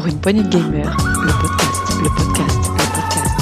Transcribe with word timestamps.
Pour 0.00 0.08
une 0.08 0.18
poignée 0.18 0.42
de 0.42 0.48
gamers, 0.48 0.96
le 0.96 1.30
podcast, 1.42 1.92
le 2.02 2.08
podcast, 2.08 2.56
le 2.72 2.84
podcast. 2.94 3.36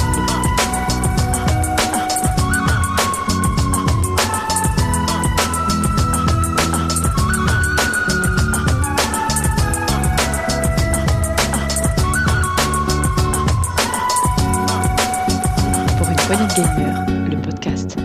Pour 15.97 16.09
une 16.09 16.15
poignée 16.17 16.43
de 16.43 16.53
gamers, 16.57 17.05
le 17.29 17.41
podcast. 17.41 17.95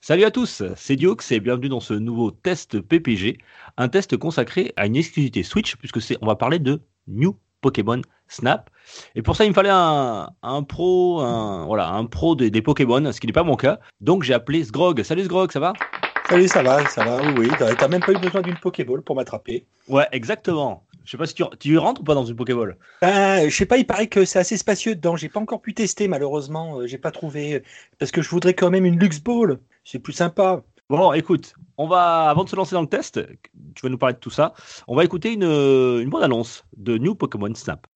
Salut 0.00 0.22
à 0.22 0.30
tous, 0.30 0.62
c'est 0.76 0.94
Diox 0.94 1.32
et 1.32 1.40
bienvenue 1.40 1.68
dans 1.68 1.80
ce 1.80 1.94
nouveau 1.94 2.30
test 2.30 2.80
PPG, 2.80 3.38
un 3.76 3.88
test 3.88 4.16
consacré 4.16 4.72
à 4.76 4.86
une 4.86 4.94
exclusivité 4.94 5.42
Switch 5.42 5.74
puisque 5.74 6.00
c'est 6.00 6.16
on 6.20 6.26
va 6.26 6.36
parler 6.36 6.60
de 6.60 6.80
New 7.06 7.38
Pokémon 7.60 8.00
Snap. 8.28 8.70
Et 9.14 9.22
pour 9.22 9.36
ça, 9.36 9.44
il 9.44 9.50
me 9.50 9.54
fallait 9.54 9.70
un, 9.70 10.28
un 10.42 10.62
pro, 10.62 11.20
un, 11.20 11.64
voilà, 11.66 11.90
un 11.90 12.06
pro 12.06 12.34
des, 12.34 12.50
des 12.50 12.62
Pokémon, 12.62 13.12
ce 13.12 13.20
qui 13.20 13.26
n'est 13.26 13.32
pas 13.32 13.42
mon 13.42 13.56
cas. 13.56 13.78
Donc 14.00 14.22
j'ai 14.22 14.34
appelé 14.34 14.64
Sgrog. 14.64 15.02
Salut 15.02 15.24
Sgrog, 15.24 15.52
ça 15.52 15.60
va? 15.60 15.72
Salut, 16.28 16.48
ça 16.48 16.62
va, 16.62 16.86
ça 16.86 17.04
va, 17.04 17.20
oui, 17.36 17.48
oui. 17.50 17.50
T'as 17.78 17.88
même 17.88 18.00
pas 18.00 18.12
eu 18.12 18.18
besoin 18.18 18.40
d'une 18.40 18.56
Pokéball 18.56 19.02
pour 19.02 19.16
m'attraper. 19.16 19.66
Ouais, 19.88 20.06
exactement. 20.12 20.84
Je 21.04 21.10
sais 21.10 21.16
pas 21.18 21.26
si 21.26 21.34
tu, 21.34 21.42
tu 21.58 21.76
rentres 21.78 22.00
ou 22.00 22.04
pas 22.04 22.14
dans 22.14 22.24
une 22.24 22.36
Pokéball. 22.36 22.78
Ben, 23.02 23.48
je 23.50 23.54
sais 23.54 23.66
pas, 23.66 23.76
il 23.76 23.86
paraît 23.86 24.06
que 24.06 24.24
c'est 24.24 24.38
assez 24.38 24.56
spacieux 24.56 24.94
dedans. 24.94 25.16
J'ai 25.16 25.28
pas 25.28 25.40
encore 25.40 25.60
pu 25.60 25.74
tester, 25.74 26.08
malheureusement. 26.08 26.78
euh, 26.78 26.86
J'ai 26.86 26.96
pas 26.98 27.10
trouvé. 27.10 27.54
euh, 27.54 27.60
Parce 27.98 28.12
que 28.12 28.22
je 28.22 28.30
voudrais 28.30 28.54
quand 28.54 28.70
même 28.70 28.86
une 28.86 28.98
Lux 28.98 29.20
Ball. 29.20 29.58
C'est 29.84 29.98
plus 29.98 30.12
sympa. 30.12 30.62
Bon, 30.88 31.12
écoute, 31.12 31.54
on 31.78 31.86
va, 31.88 32.28
avant 32.28 32.44
de 32.44 32.48
se 32.50 32.56
lancer 32.56 32.74
dans 32.74 32.82
le 32.82 32.86
test, 32.88 33.20
tu 33.74 33.82
vas 33.82 33.88
nous 33.88 33.98
parler 33.98 34.14
de 34.14 34.18
tout 34.18 34.30
ça, 34.30 34.52
on 34.86 34.94
va 34.94 35.04
écouter 35.04 35.32
une, 35.32 35.44
une 35.44 36.10
bonne 36.10 36.22
annonce 36.22 36.64
de 36.76 36.98
New 36.98 37.14
Pokémon 37.14 37.54
Snap. 37.54 37.86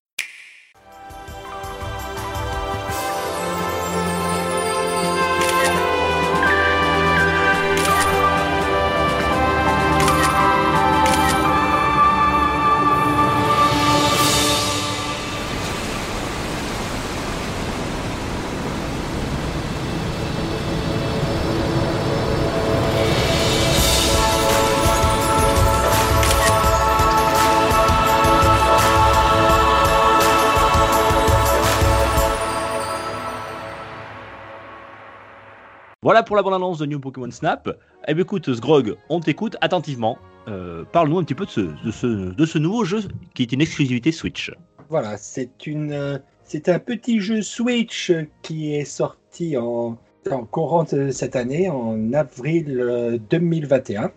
Pour 36.22 36.36
la 36.36 36.42
bande 36.42 36.54
annonce 36.54 36.78
de 36.78 36.86
New 36.86 36.98
Pokémon 36.98 37.30
Snap. 37.30 37.68
Eh 38.08 38.14
bien 38.14 38.22
écoute, 38.22 38.52
Sgrog, 38.54 38.96
on 39.10 39.20
t'écoute 39.20 39.56
attentivement. 39.60 40.16
Euh, 40.48 40.84
Parle-nous 40.90 41.18
un 41.18 41.24
petit 41.24 41.34
peu 41.34 41.44
de 41.44 41.90
ce, 41.90 42.58
nouveau 42.58 42.84
jeu 42.84 43.02
qui 43.34 43.42
est 43.42 43.52
une 43.52 43.60
exclusivité 43.60 44.12
Switch. 44.12 44.52
Voilà, 44.88 45.18
c'est 45.18 45.50
euh, 45.68 46.18
un 46.66 46.78
petit 46.78 47.20
jeu 47.20 47.42
Switch 47.42 48.12
qui 48.42 48.74
est 48.74 48.84
sorti 48.84 49.56
en, 49.56 49.98
en 50.30 50.44
courant 50.44 50.86
cette 50.86 51.36
année, 51.36 51.68
en 51.68 52.12
avril 52.12 52.80
euh, 52.80 53.18
2021. 53.30 54.10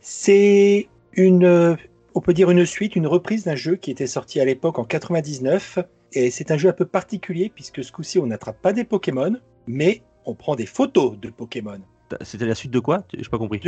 C'est 0.00 0.88
une, 1.14 1.44
euh, 1.44 1.74
on 2.14 2.20
peut 2.20 2.34
dire 2.34 2.50
une 2.50 2.64
suite, 2.64 2.94
une 2.94 3.06
reprise 3.06 3.44
d'un 3.44 3.56
jeu 3.56 3.76
qui 3.76 3.90
était 3.90 4.06
sorti 4.06 4.40
à 4.40 4.44
l'époque 4.44 4.78
en 4.78 4.84
99. 4.84 5.80
Et 6.12 6.30
c'est 6.30 6.50
un 6.50 6.56
jeu 6.56 6.68
un 6.68 6.74
peu 6.74 6.86
particulier 6.86 7.50
puisque 7.52 7.82
ce 7.82 7.90
coup-ci 7.90 8.18
on 8.18 8.26
n'attrape 8.26 8.60
pas 8.60 8.72
des 8.72 8.84
Pokémon, 8.84 9.36
mais 9.66 10.02
on 10.24 10.34
prend 10.34 10.56
des 10.56 10.66
photos 10.66 11.18
de 11.18 11.28
Pokémon. 11.30 11.80
C'était 12.22 12.46
la 12.46 12.54
suite 12.56 12.72
de 12.72 12.80
quoi? 12.80 13.04
J'ai 13.16 13.28
pas 13.28 13.38
compris. 13.38 13.60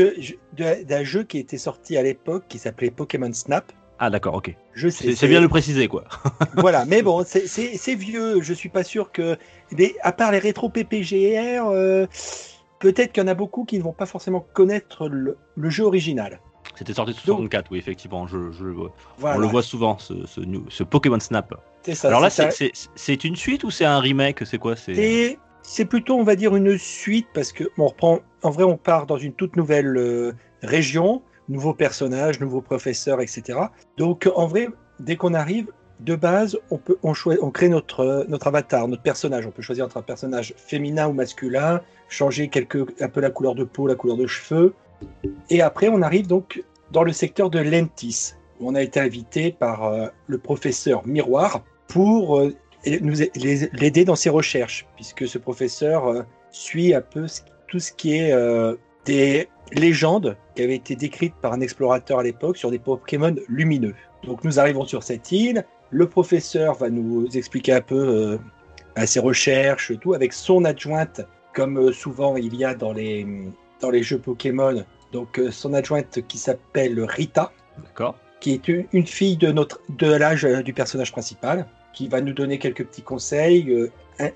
D'un 0.56 1.04
jeu 1.04 1.22
qui 1.22 1.38
était 1.38 1.58
sorti 1.58 1.96
à 1.96 2.02
l'époque 2.02 2.44
qui 2.48 2.58
s'appelait 2.58 2.90
Pokémon 2.90 3.32
Snap. 3.32 3.72
Ah 3.98 4.10
d'accord, 4.10 4.34
ok. 4.34 4.56
Je 4.74 4.88
sais, 4.88 5.14
C'est 5.14 5.28
bien 5.28 5.38
de 5.38 5.44
le 5.44 5.48
préciser 5.48 5.86
quoi. 5.86 6.04
voilà, 6.56 6.84
mais 6.86 7.02
bon, 7.02 7.24
c'est- 7.24 7.94
vieux. 7.94 8.42
Je 8.42 8.52
suis 8.52 8.68
pas 8.68 8.82
sûr 8.82 9.12
que, 9.12 9.36
des- 9.70 9.94
à 10.02 10.10
part 10.12 10.32
les 10.32 10.40
rétro 10.40 10.68
PPGR, 10.68 11.66
euh, 11.68 12.06
peut-être 12.80 13.12
qu'il 13.12 13.22
y 13.22 13.24
en 13.24 13.28
a 13.28 13.34
beaucoup 13.34 13.64
qui 13.64 13.78
ne 13.78 13.82
vont 13.84 13.92
pas 13.92 14.06
forcément 14.06 14.44
connaître 14.52 15.08
le, 15.08 15.36
le 15.56 15.70
jeu 15.70 15.84
original. 15.84 16.40
C'était 16.74 16.94
sorti 16.94 17.12
sur 17.12 17.22
64, 17.36 17.70
oui 17.70 17.78
effectivement, 17.78 18.26
je, 18.26 18.50
je. 18.50 18.64
Voilà, 19.19 19.36
On 19.36 19.40
le 19.40 19.46
voit 19.46 19.62
souvent, 19.62 19.98
ce, 19.98 20.26
ce, 20.26 20.40
ce 20.69 20.82
Pokémon 20.82 21.20
Snap. 21.20 21.54
c'est 21.84 21.94
ça. 21.94 22.08
Alors 22.08 22.20
là, 22.20 22.30
c'est 22.30 23.24
une 23.24 23.36
suite 23.36 23.62
ou 23.62 23.70
c'est 23.70 23.84
un 23.84 24.00
remake? 24.00 24.44
C'est 24.46 24.58
quoi 24.58 24.74
C'est 24.74 25.38
c'est 25.62 25.84
plutôt, 25.84 26.16
on 26.16 26.24
va 26.24 26.36
dire, 26.36 26.54
une 26.56 26.76
suite 26.78 27.28
parce 27.32 27.52
que 27.52 27.64
on 27.78 27.86
reprend. 27.86 28.20
En 28.42 28.50
vrai, 28.50 28.64
on 28.64 28.76
part 28.76 29.06
dans 29.06 29.18
une 29.18 29.32
toute 29.32 29.56
nouvelle 29.56 29.96
euh, 29.96 30.32
région, 30.62 31.22
nouveaux 31.48 31.74
personnages, 31.74 32.40
nouveaux 32.40 32.60
professeurs, 32.60 33.20
etc. 33.20 33.58
Donc, 33.96 34.28
en 34.34 34.46
vrai, 34.46 34.68
dès 34.98 35.16
qu'on 35.16 35.34
arrive, 35.34 35.68
de 36.00 36.16
base, 36.16 36.58
on 36.70 36.78
peut, 36.78 36.98
on, 37.02 37.12
on 37.40 37.50
crée 37.50 37.68
notre 37.68 38.00
euh, 38.00 38.24
notre 38.28 38.48
avatar, 38.48 38.88
notre 38.88 39.02
personnage. 39.02 39.46
On 39.46 39.50
peut 39.50 39.62
choisir 39.62 39.84
entre 39.84 39.96
un 39.96 40.02
personnage 40.02 40.52
féminin 40.56 41.08
ou 41.08 41.12
masculin, 41.12 41.80
changer 42.08 42.48
quelque, 42.48 42.86
un 43.00 43.08
peu 43.08 43.20
la 43.20 43.30
couleur 43.30 43.54
de 43.54 43.64
peau, 43.64 43.86
la 43.86 43.94
couleur 43.94 44.16
de 44.16 44.26
cheveux. 44.26 44.74
Et 45.50 45.62
après, 45.62 45.88
on 45.88 46.02
arrive 46.02 46.26
donc 46.26 46.62
dans 46.90 47.04
le 47.04 47.12
secteur 47.12 47.50
de 47.50 47.60
Lentis, 47.60 48.34
où 48.60 48.68
on 48.68 48.74
a 48.74 48.82
été 48.82 49.00
invité 49.00 49.52
par 49.52 49.84
euh, 49.84 50.08
le 50.26 50.38
professeur 50.38 51.06
Miroir 51.06 51.62
pour 51.86 52.40
nous 52.87 53.15
l'aider 53.72 54.04
dans 54.04 54.16
ses 54.16 54.31
recherches, 54.31 54.87
puisque 54.97 55.26
ce 55.26 55.38
professeur 55.38 56.06
euh, 56.06 56.22
suit 56.50 56.94
un 56.94 57.00
peu 57.00 57.26
tout 57.69 57.78
ce 57.78 57.93
qui 57.93 58.16
est 58.16 58.32
euh, 58.32 58.75
des 59.04 59.48
légendes 59.72 60.37
qui 60.54 60.62
avaient 60.62 60.76
été 60.76 60.97
décrites 60.97 61.34
par 61.41 61.53
un 61.53 61.60
explorateur 61.60 62.19
à 62.19 62.22
l'époque 62.22 62.56
sur 62.56 62.70
des 62.70 62.78
Pokémon 62.78 63.34
lumineux. 63.48 63.94
Donc 64.25 64.44
nous 64.44 64.59
arrivons 64.60 64.84
sur 64.84 65.03
cette 65.03 65.32
île, 65.32 65.65
le 65.91 66.09
professeur 66.09 66.75
va 66.75 66.91
nous 66.91 67.26
expliquer 67.37 67.72
un 67.72 67.81
peu 67.81 67.94
euh, 67.97 68.38
à 68.97 69.06
ses 69.06 69.20
recherches, 69.20 69.93
tout, 70.00 70.14
avec 70.14 70.32
son 70.32 70.64
adjointe, 70.64 71.22
comme 71.54 71.93
souvent 71.93 72.37
il 72.37 72.54
y 72.56 72.64
a 72.64 72.75
dans 72.75 72.93
les, 72.93 73.26
dans 73.81 73.91
les 73.91 74.03
jeux 74.03 74.19
Pokémon, 74.19 74.84
donc 75.12 75.41
son 75.50 75.72
adjointe 75.72 76.20
qui 76.26 76.38
s'appelle 76.38 77.00
Rita, 77.03 77.53
D'accord. 77.82 78.16
qui 78.41 78.53
est 78.53 78.69
une, 78.69 78.87
une 78.93 79.06
fille 79.06 79.37
de, 79.37 79.50
notre, 79.53 79.81
de 79.88 80.10
l'âge 80.12 80.44
du 80.44 80.72
personnage 80.72 81.12
principal, 81.12 81.66
qui 81.92 82.08
va 82.08 82.20
nous 82.20 82.32
donner 82.32 82.58
quelques 82.58 82.84
petits 82.86 83.03
conseils 83.03 83.70
euh, 83.70 83.91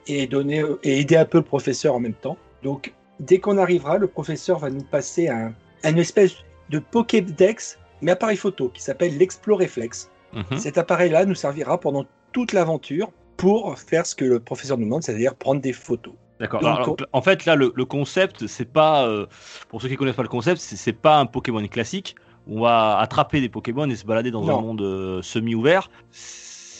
et, 0.06 0.26
donner, 0.26 0.62
et 0.82 1.00
aider 1.00 1.16
un 1.16 1.24
peu 1.24 1.38
le 1.38 1.44
professeur 1.44 1.94
en 1.94 2.00
même 2.00 2.14
temps. 2.14 2.36
Donc, 2.62 2.92
dès 3.20 3.38
qu'on 3.38 3.58
arrivera, 3.58 3.98
le 3.98 4.06
professeur 4.06 4.58
va 4.58 4.70
nous 4.70 4.82
passer 4.82 5.28
un, 5.28 5.52
un 5.84 5.96
espèce 5.96 6.34
de 6.70 6.78
Pokédex, 6.78 7.78
mais 8.02 8.12
appareil 8.12 8.36
photo, 8.36 8.68
qui 8.68 8.82
s'appelle 8.82 9.16
l'Exploreflex. 9.16 10.10
Mhm. 10.34 10.58
Cet 10.58 10.78
appareil-là 10.78 11.24
nous 11.24 11.34
servira 11.34 11.78
pendant 11.78 12.04
toute 12.32 12.52
l'aventure 12.52 13.10
pour 13.36 13.78
faire 13.78 14.04
ce 14.06 14.14
que 14.14 14.24
le 14.24 14.40
professeur 14.40 14.76
nous 14.78 14.84
demande, 14.84 15.02
c'est-à-dire 15.02 15.34
prendre 15.34 15.60
des 15.60 15.72
photos. 15.72 16.14
D'accord. 16.40 16.96
En 17.12 17.22
fait, 17.22 17.46
là, 17.46 17.54
le, 17.54 17.72
le 17.74 17.84
concept, 17.86 18.46
c'est 18.46 18.70
pas, 18.70 19.06
euh, 19.08 19.26
pour 19.68 19.80
ceux 19.80 19.88
qui 19.88 19.96
connaissent 19.96 20.16
pas 20.16 20.22
le 20.22 20.28
concept, 20.28 20.60
c'est 20.60 20.92
pas 20.92 21.18
un 21.18 21.26
Pokémon 21.26 21.66
classique. 21.66 22.14
On 22.46 22.60
va 22.60 22.98
attraper 22.98 23.40
des 23.40 23.48
Pokémon 23.48 23.88
et 23.88 23.96
se 23.96 24.04
balader 24.04 24.30
dans 24.30 24.44
Non. 24.44 24.58
un 24.58 24.62
monde 24.62 24.82
euh, 24.82 25.22
semi-ouvert. 25.22 25.88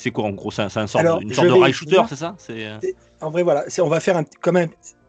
C'est 0.06 0.12
quoi 0.12 0.22
en 0.24 0.30
gros 0.30 0.52
C'est 0.52 0.62
un- 0.62 0.68
sorte- 0.68 0.94
Alors, 0.94 1.20
une 1.20 1.32
sorte 1.34 1.48
de 1.48 1.52
rail 1.52 1.72
shooter, 1.72 2.00
c'est 2.08 2.14
ça? 2.14 2.36
Euh, 2.50 2.78
En 3.20 3.30
vrai, 3.30 3.42
voilà, 3.42 3.64
on 3.80 3.88
va 3.88 3.98
faire 3.98 4.16
un, 4.16 4.22
comme 4.40 4.56
un, 4.56 4.66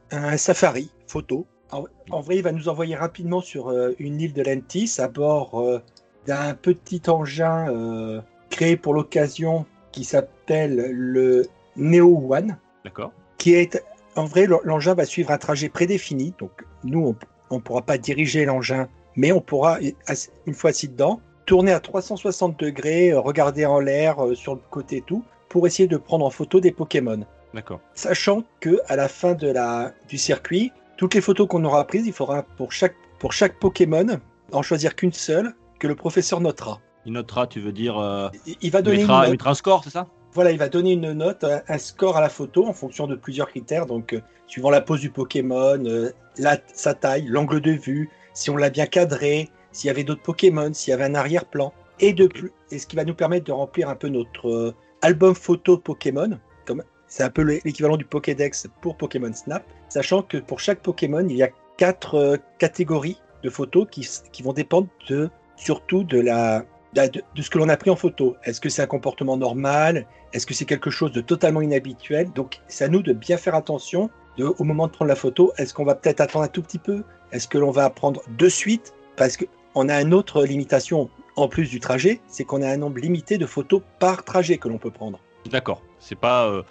un 0.10 0.38
safari 0.38 0.90
photo. 1.06 1.46
En, 1.72 1.84
en 2.10 2.20
vrai, 2.22 2.38
il 2.38 2.42
va 2.42 2.52
nous 2.52 2.68
envoyer 2.68 2.96
rapidement 2.96 3.40
sur 3.42 3.70
euh, 3.70 3.92
une 4.00 4.20
île 4.20 4.34
de 4.34 4.42
Lentis 4.42 4.96
à 4.98 5.08
bord 5.08 5.62
euh, 5.62 5.84
d'un 6.26 6.56
petit 6.56 7.04
engin 7.10 7.70
euh, 7.72 8.22
créé 8.50 8.76
pour 8.76 8.96
l'occasion 8.96 9.68
qui 9.92 10.04
s'appelle 10.04 10.90
le 10.92 11.46
Neo 11.76 12.26
One, 12.34 12.58
D'accord. 12.84 13.12
qui 13.38 13.54
est 13.54 13.84
en 14.16 14.26
vrai 14.26 14.48
l'en- 14.48 14.62
l'engin 14.64 14.96
va 14.96 15.06
suivre 15.06 15.30
un 15.30 15.38
trajet 15.38 15.70
prédéfini. 15.70 16.34
Donc 16.40 16.64
nous, 16.84 17.16
on 17.52 17.56
ne 17.58 17.62
pourra 17.62 17.84
pas 17.84 18.00
diriger 18.00 18.46
l'engin, 18.46 18.88
mais 19.16 19.32
on 19.32 19.42
pourra 19.42 19.78
une 20.48 20.54
fois 20.56 20.72
assis 20.72 20.88
dedans 20.88 21.22
tourner 21.48 21.72
à 21.72 21.80
360 21.80 22.60
degrés, 22.60 23.10
euh, 23.12 23.20
regarder 23.20 23.66
en 23.66 23.80
l'air 23.80 24.24
euh, 24.24 24.36
sur 24.36 24.54
le 24.54 24.62
côté 24.70 24.98
et 24.98 25.02
tout, 25.02 25.24
pour 25.50 25.66
essayer 25.66 25.88
de 25.88 25.98
prendre 25.98 26.24
en 26.26 26.30
photo 26.30 26.60
des 26.60 26.72
Pokémon 26.72 27.22
D'accord. 27.56 27.80
sachant 27.96 28.44
que 28.60 28.80
à 28.88 28.96
la 28.96 29.08
fin 29.08 29.34
de 29.34 29.48
la, 29.50 29.94
du 30.08 30.18
circuit, 30.20 30.72
toutes 30.98 31.16
les 31.16 31.22
photos 31.22 31.48
qu'on 31.48 31.64
aura 31.64 31.88
prises, 31.88 32.06
il 32.06 32.14
faudra 32.14 32.44
pour 32.44 32.72
chaque, 32.74 32.96
pour 33.18 33.32
chaque 33.34 33.58
Pokémon 33.60 34.06
en 34.52 34.62
choisir 34.62 34.96
qu'une 34.96 35.14
seule 35.14 35.56
que 35.80 35.88
le 35.88 35.96
professeur 35.96 36.42
notera. 36.42 36.80
Il 37.06 37.14
notera, 37.14 37.48
tu 37.48 37.62
veux 37.62 37.72
dire. 37.72 37.98
euh, 37.98 38.28
Il- 38.46 38.58
Il 38.62 38.72
va 38.72 38.82
donner 38.82 38.98
mettra, 39.00 39.28
note. 39.30 39.40
un 39.46 39.54
score, 39.54 39.84
c'est 39.84 39.90
ça? 39.92 40.08
Voilà, 40.34 40.52
il 40.52 40.58
va 40.60 40.68
donner 40.68 40.92
une 40.92 41.14
note, 41.14 41.44
un, 41.46 41.62
un 41.68 41.78
score 41.78 42.18
à 42.18 42.22
la 42.22 42.30
photo 42.30 42.68
en 42.68 42.74
fonction 42.74 43.08
de 43.08 43.16
plusieurs 43.16 43.48
critères. 43.48 43.86
Donc, 43.86 44.14
euh, 44.14 44.22
suivant 44.48 44.70
la 44.70 44.82
pose 44.82 45.00
du 45.00 45.10
Pokémon, 45.10 45.84
euh, 45.86 46.12
la, 46.38 46.58
sa 46.74 46.94
taille, 46.94 47.26
l'angle 47.28 47.62
de 47.62 47.72
vue, 47.72 48.10
si 48.34 48.50
on 48.50 48.58
l'a 48.58 48.70
bien 48.70 48.86
cadré, 48.88 49.50
s'il 49.78 49.88
y 49.90 49.92
avait 49.92 50.04
d'autres 50.04 50.24
Pokémon, 50.24 50.74
s'il 50.74 50.92
y 50.92 50.94
avait 50.94 51.06
un 51.06 51.16
arrière-plan. 51.16 51.72
et 52.00 52.14
de 52.14 52.28
plus, 52.28 52.52
et 52.72 52.78
ce 52.80 52.86
qui 52.88 52.96
va 52.96 53.06
nous 53.06 53.16
permettre 53.16 53.46
de 53.46 53.52
remplir 53.52 53.90
un 53.90 53.96
peu 53.96 54.08
notre 54.08 54.50
euh, 54.50 54.76
album 55.02 55.34
photo 55.34 55.78
Pokémon. 55.78 56.38
C'est 57.08 57.24
un 57.24 57.30
peu 57.30 57.42
l'é- 57.42 57.62
l'équivalent 57.64 57.96
du 57.98 58.06
Pokédex 58.06 58.68
pour 58.82 58.98
Pokémon 58.98 59.32
Snap, 59.34 59.64
sachant 59.90 60.22
que 60.22 60.38
pour 60.38 60.60
chaque 60.60 60.82
Pokémon, 60.82 61.26
il 61.30 61.38
y 61.38 61.44
a 61.44 61.50
quatre 61.78 62.16
euh, 62.16 62.38
catégories 62.60 63.20
de 63.44 63.50
photos 63.50 63.88
qui, 63.90 64.42
vont 64.44 64.54
dépendre 64.54 64.88
de 65.10 65.30
surtout 65.56 66.04
de 66.04 66.20
la 66.20 66.66
de, 66.94 67.42
ce 67.42 67.50
que 67.50 67.58
l'on 67.60 67.70
a 67.70 67.78
pris 67.78 67.90
en 67.92 67.96
photo. 67.96 68.36
Est-ce 68.44 68.60
que 68.60 68.70
c'est 68.70 68.82
un 68.82 68.88
comportement 68.88 69.38
normal? 69.38 70.06
Est-ce 70.34 70.46
que 70.46 70.54
c'est 70.54 70.66
quelque 70.66 70.90
chose 70.90 71.12
de 71.12 71.22
totalement 71.22 71.62
inhabituel? 71.62 72.32
Donc, 72.34 72.60
c'est 72.68 72.86
à 72.86 72.90
nous 72.90 73.02
de 73.02 73.14
bien 73.14 73.38
faire 73.38 73.56
attention 73.56 74.10
au 74.40 74.64
moment 74.64 74.88
de 74.88 74.92
prendre 74.92 75.10
la 75.10 75.16
photo. 75.16 75.54
Est-ce 75.58 75.74
qu'on 75.74 75.86
va 75.86 75.96
peut-être 75.96 76.22
attendre 76.22 76.46
un 76.46 76.48
tout 76.50 76.62
petit 76.62 76.80
peu? 76.80 77.04
Est-ce 77.32 77.48
que 77.48 77.58
l'on 77.58 77.72
va 77.72 77.90
prendre 77.90 78.22
de 78.38 78.50
suite? 78.50 78.94
Parce 79.16 79.38
qu'on 79.78 79.90
a 79.90 80.02
une 80.02 80.16
autre 80.16 80.44
limitation 80.44 81.08
en 81.36 81.48
plus 81.48 81.70
du 81.70 81.80
trajet, 81.80 82.20
c'est 82.26 82.44
qu'on 82.46 82.64
a 82.64 82.68
un 82.68 82.78
nombre 82.78 82.98
limité 82.98 83.38
de 83.38 83.46
photos 83.46 83.84
par 84.00 84.24
trajet 84.24 84.58
que 84.58 84.68
l'on 84.68 84.80
peut 84.80 84.90
prendre. 84.90 85.20
D'accord. 85.52 85.84
C'est 86.00 86.16
pas. 86.16 86.48
euh, 86.48 86.64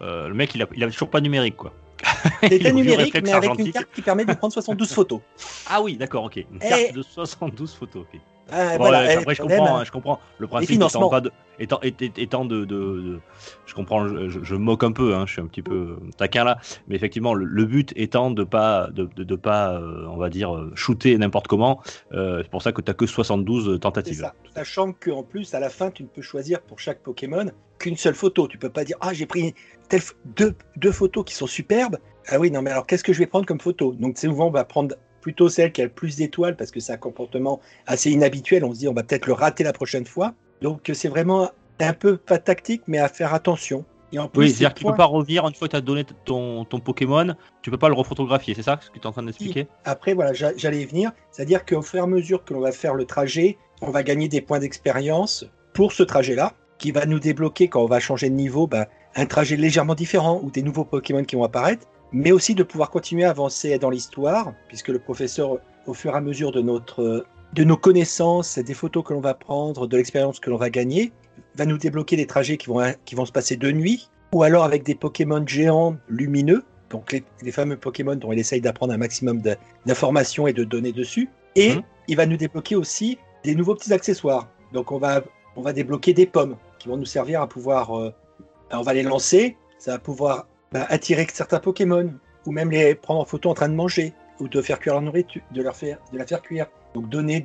euh, 0.00 0.28
le 0.28 0.32
mec, 0.32 0.54
il 0.54 0.62
a, 0.62 0.66
il 0.74 0.82
a 0.82 0.90
toujours 0.90 1.10
pas 1.10 1.20
numérique, 1.20 1.58
quoi. 1.58 1.74
Le 2.42 2.70
numérique, 2.70 3.14
mais 3.22 3.32
avec 3.32 3.58
une 3.58 3.70
carte 3.70 3.90
qui 3.94 4.00
permet 4.00 4.24
de 4.24 4.32
prendre 4.32 4.54
72 4.54 4.90
photos. 4.90 5.20
Ah 5.68 5.82
oui, 5.82 5.98
d'accord, 5.98 6.24
ok. 6.24 6.42
Une 6.50 6.60
carte 6.60 6.94
de 6.94 7.02
72 7.02 7.74
photos. 7.74 8.06
ok. 8.10 8.18
Ah, 8.52 8.76
Bon, 8.78 8.84
voilà, 8.84 8.98
après, 9.18 9.34
je 9.34 9.42
comprends, 9.42 9.76
hein, 9.78 9.84
je 9.84 9.90
comprends. 9.90 10.20
Le 10.38 10.46
principe 10.46 10.80
étant, 10.82 11.08
pas 11.08 11.20
de, 11.20 11.30
étant, 11.58 11.80
étant- 11.82 12.06
étant 12.16 12.44
de, 12.44 12.64
de- 12.64 13.00
de- 13.00 13.20
je 13.66 13.74
comprends, 13.74 14.08
je, 14.08 14.28
je- 14.42 14.54
moque 14.54 14.82
un 14.84 14.92
peu, 14.92 15.14
hein, 15.14 15.24
je 15.26 15.32
suis 15.32 15.40
un 15.42 15.46
petit 15.46 15.62
peu 15.62 15.98
taquin 16.16 16.44
là, 16.44 16.58
mais 16.88 16.96
effectivement, 16.96 17.34
le, 17.34 17.44
le 17.44 17.64
but 17.64 17.92
étant 17.96 18.30
de 18.30 18.42
pas, 18.44 18.88
de, 18.92 19.08
de, 19.16 19.24
de 19.24 19.36
pas, 19.36 19.74
euh, 19.74 20.06
on 20.08 20.16
va 20.16 20.28
dire, 20.30 20.54
euh, 20.54 20.72
shooter 20.74 21.16
n'importe 21.18 21.46
comment. 21.48 21.80
euh, 22.12 22.40
c'est 22.42 22.50
pour 22.50 22.62
ça 22.62 22.72
que 22.72 22.80
tu 22.82 22.92
que 22.94 23.06
72 23.06 23.74
C'est 23.74 23.78
tentatives. 23.80 24.20
ça. 24.20 24.34
Sachant 24.54 24.92
qu'en 24.92 25.22
plus, 25.22 25.54
à 25.54 25.60
la 25.60 25.70
fin, 25.70 25.90
tu 25.90 26.02
ne 26.02 26.08
peux 26.08 26.22
choisir 26.22 26.60
pour 26.62 26.78
chaque 26.80 27.00
Pokémon 27.02 27.46
qu'une 27.78 27.96
seule 27.96 28.14
photo. 28.14 28.48
Tu 28.48 28.58
peux 28.58 28.68
pas 28.70 28.84
dire 28.84 28.96
Ah, 29.00 29.12
j'ai 29.12 29.26
pris 29.26 29.54
deux, 30.24 30.54
deux 30.76 30.92
photos 30.92 31.24
qui 31.24 31.34
sont 31.34 31.46
superbes. 31.46 31.98
Ah 32.28 32.38
oui, 32.38 32.50
non, 32.50 32.62
mais 32.62 32.70
alors 32.70 32.86
qu'est-ce 32.86 33.02
que 33.04 33.12
je 33.12 33.18
vais 33.18 33.26
prendre 33.26 33.46
comme 33.46 33.60
photo? 33.60 33.92
Donc, 33.94 34.18
souvent, 34.18 34.48
on 34.48 34.50
va 34.50 34.64
prendre 34.64 34.94
plutôt 35.20 35.48
celle 35.48 35.72
qui 35.72 35.80
a 35.82 35.84
le 35.84 35.90
plus 35.90 36.16
d'étoiles 36.16 36.56
parce 36.56 36.70
que 36.70 36.80
c'est 36.80 36.92
un 36.92 36.96
comportement 36.98 37.60
assez 37.86 38.10
inhabituel. 38.10 38.64
On 38.64 38.72
se 38.72 38.78
dit 38.78 38.88
On 38.88 38.92
va 38.94 39.02
peut-être 39.02 39.26
le 39.26 39.32
rater 39.32 39.64
la 39.64 39.72
prochaine 39.72 40.06
fois. 40.06 40.34
Donc, 40.62 40.90
euh, 40.90 40.94
c'est 40.94 41.08
vraiment 41.08 41.50
un 41.78 41.92
peu 41.94 42.16
pas 42.16 42.38
tactique, 42.38 42.82
mais 42.86 42.98
à 42.98 43.08
faire 43.08 43.32
attention. 43.34 43.84
Et 44.12 44.18
en 44.18 44.28
plus, 44.28 44.40
Oui, 44.40 44.48
ces 44.50 44.56
c'est-à-dire 44.56 44.74
tu 44.74 44.82
points- 44.82 44.92
peux 44.92 44.96
pas 44.98 45.04
revenir 45.04 45.46
une 45.46 45.54
fois 45.54 45.68
que 45.68 45.70
tu 45.70 45.76
as 45.76 45.80
donné 45.80 46.04
ton, 46.24 46.64
ton 46.64 46.80
Pokémon, 46.80 47.34
tu 47.62 47.70
peux 47.70 47.78
pas 47.78 47.88
le 47.88 47.94
refotographier, 47.94 48.54
c'est 48.54 48.62
ça 48.64 48.78
ce 48.82 48.88
que 48.90 48.94
tu 48.94 49.00
es 49.02 49.06
en 49.06 49.12
train 49.12 49.22
d'expliquer? 49.22 49.68
Après, 49.84 50.14
voilà, 50.14 50.32
j'a- 50.32 50.56
j'allais 50.56 50.82
y 50.82 50.84
venir. 50.84 51.12
C'est-à-dire 51.30 51.64
qu'au 51.64 51.80
fur 51.80 52.00
et 52.00 52.02
à 52.02 52.06
mesure 52.06 52.44
que 52.44 52.52
l'on 52.52 52.60
va 52.60 52.72
faire 52.72 52.94
le 52.94 53.04
trajet, 53.04 53.56
on 53.82 53.90
va 53.90 54.02
gagner 54.02 54.28
des 54.28 54.40
points 54.40 54.58
d'expérience 54.58 55.44
pour 55.72 55.92
ce 55.92 56.02
trajet-là, 56.02 56.54
qui 56.78 56.90
va 56.92 57.06
nous 57.06 57.20
débloquer 57.20 57.68
quand 57.68 57.82
on 57.82 57.86
va 57.86 58.00
changer 58.00 58.28
de 58.30 58.34
niveau, 58.34 58.66
bah, 58.66 58.88
un 59.14 59.26
trajet 59.26 59.56
légèrement 59.56 59.94
différent 59.94 60.40
ou 60.42 60.50
des 60.50 60.62
nouveaux 60.62 60.84
Pokémon 60.84 61.22
qui 61.24 61.36
vont 61.36 61.44
apparaître, 61.44 61.86
mais 62.12 62.32
aussi 62.32 62.54
de 62.54 62.62
pouvoir 62.62 62.90
continuer 62.90 63.24
à 63.24 63.30
avancer 63.30 63.78
dans 63.78 63.90
l'histoire, 63.90 64.52
puisque 64.68 64.88
le 64.88 64.98
professeur, 64.98 65.58
au 65.86 65.94
fur 65.94 66.12
et 66.14 66.16
à 66.16 66.20
mesure 66.20 66.52
de 66.52 66.60
notre 66.60 67.24
de 67.52 67.64
nos 67.64 67.76
connaissances, 67.76 68.58
des 68.58 68.74
photos 68.74 69.02
que 69.04 69.12
l'on 69.12 69.20
va 69.20 69.34
prendre, 69.34 69.88
de 69.88 69.96
l'expérience 69.96 70.38
que 70.38 70.50
l'on 70.50 70.56
va 70.56 70.70
gagner, 70.70 71.12
va 71.56 71.66
nous 71.66 71.78
débloquer 71.78 72.14
des 72.16 72.26
trajets 72.26 72.56
qui 72.56 72.68
vont, 72.68 72.80
qui 73.04 73.16
vont 73.16 73.26
se 73.26 73.32
passer 73.32 73.56
de 73.56 73.72
nuit, 73.72 74.08
ou 74.32 74.44
alors 74.44 74.62
avec 74.62 74.84
des 74.84 74.94
Pokémon 74.94 75.44
géants 75.44 75.96
lumineux, 76.08 76.62
donc 76.90 77.10
les, 77.10 77.24
les 77.42 77.50
fameux 77.50 77.76
Pokémon 77.76 78.14
dont 78.14 78.30
il 78.30 78.38
essaye 78.38 78.60
d'apprendre 78.60 78.92
un 78.92 78.98
maximum 78.98 79.42
d'informations 79.84 80.46
et 80.46 80.52
de 80.52 80.62
données 80.62 80.92
dessus. 80.92 81.28
Et 81.56 81.74
Mhm. 81.74 81.82
il 82.06 82.16
va 82.16 82.26
nous 82.26 82.36
débloquer 82.36 82.76
aussi 82.76 83.18
des 83.42 83.56
nouveaux 83.56 83.74
petits 83.74 83.92
accessoires. 83.92 84.48
Donc 84.72 84.92
on 84.92 84.98
va, 84.98 85.22
on 85.56 85.62
va 85.62 85.72
débloquer 85.72 86.12
des 86.12 86.26
pommes 86.26 86.56
qui 86.78 86.88
vont 86.88 86.96
nous 86.96 87.04
servir 87.04 87.42
à 87.42 87.48
pouvoir... 87.48 87.98
euh, 87.98 88.14
ben, 88.70 88.78
on 88.78 88.82
va 88.82 88.94
les 88.94 89.02
lancer, 89.02 89.56
ça 89.78 89.92
va 89.92 89.98
pouvoir 89.98 90.46
ben, 90.72 90.86
attirer 90.88 91.26
certains 91.32 91.60
Pokémon, 91.60 92.12
ou 92.46 92.52
même 92.52 92.70
les 92.70 92.94
prendre 92.94 93.20
en 93.20 93.24
photo 93.24 93.50
en 93.50 93.54
train 93.54 93.68
de 93.68 93.74
manger, 93.74 94.12
ou 94.38 94.48
de 94.48 94.62
faire 94.62 94.78
cuire 94.78 94.94
leur 94.94 95.02
nourriture, 95.02 95.42
de, 95.52 95.62
leur 95.62 95.76
faire, 95.76 95.98
de 96.12 96.18
la 96.18 96.26
faire 96.26 96.42
cuire. 96.42 96.66
Donc 96.94 97.08
donner 97.08 97.44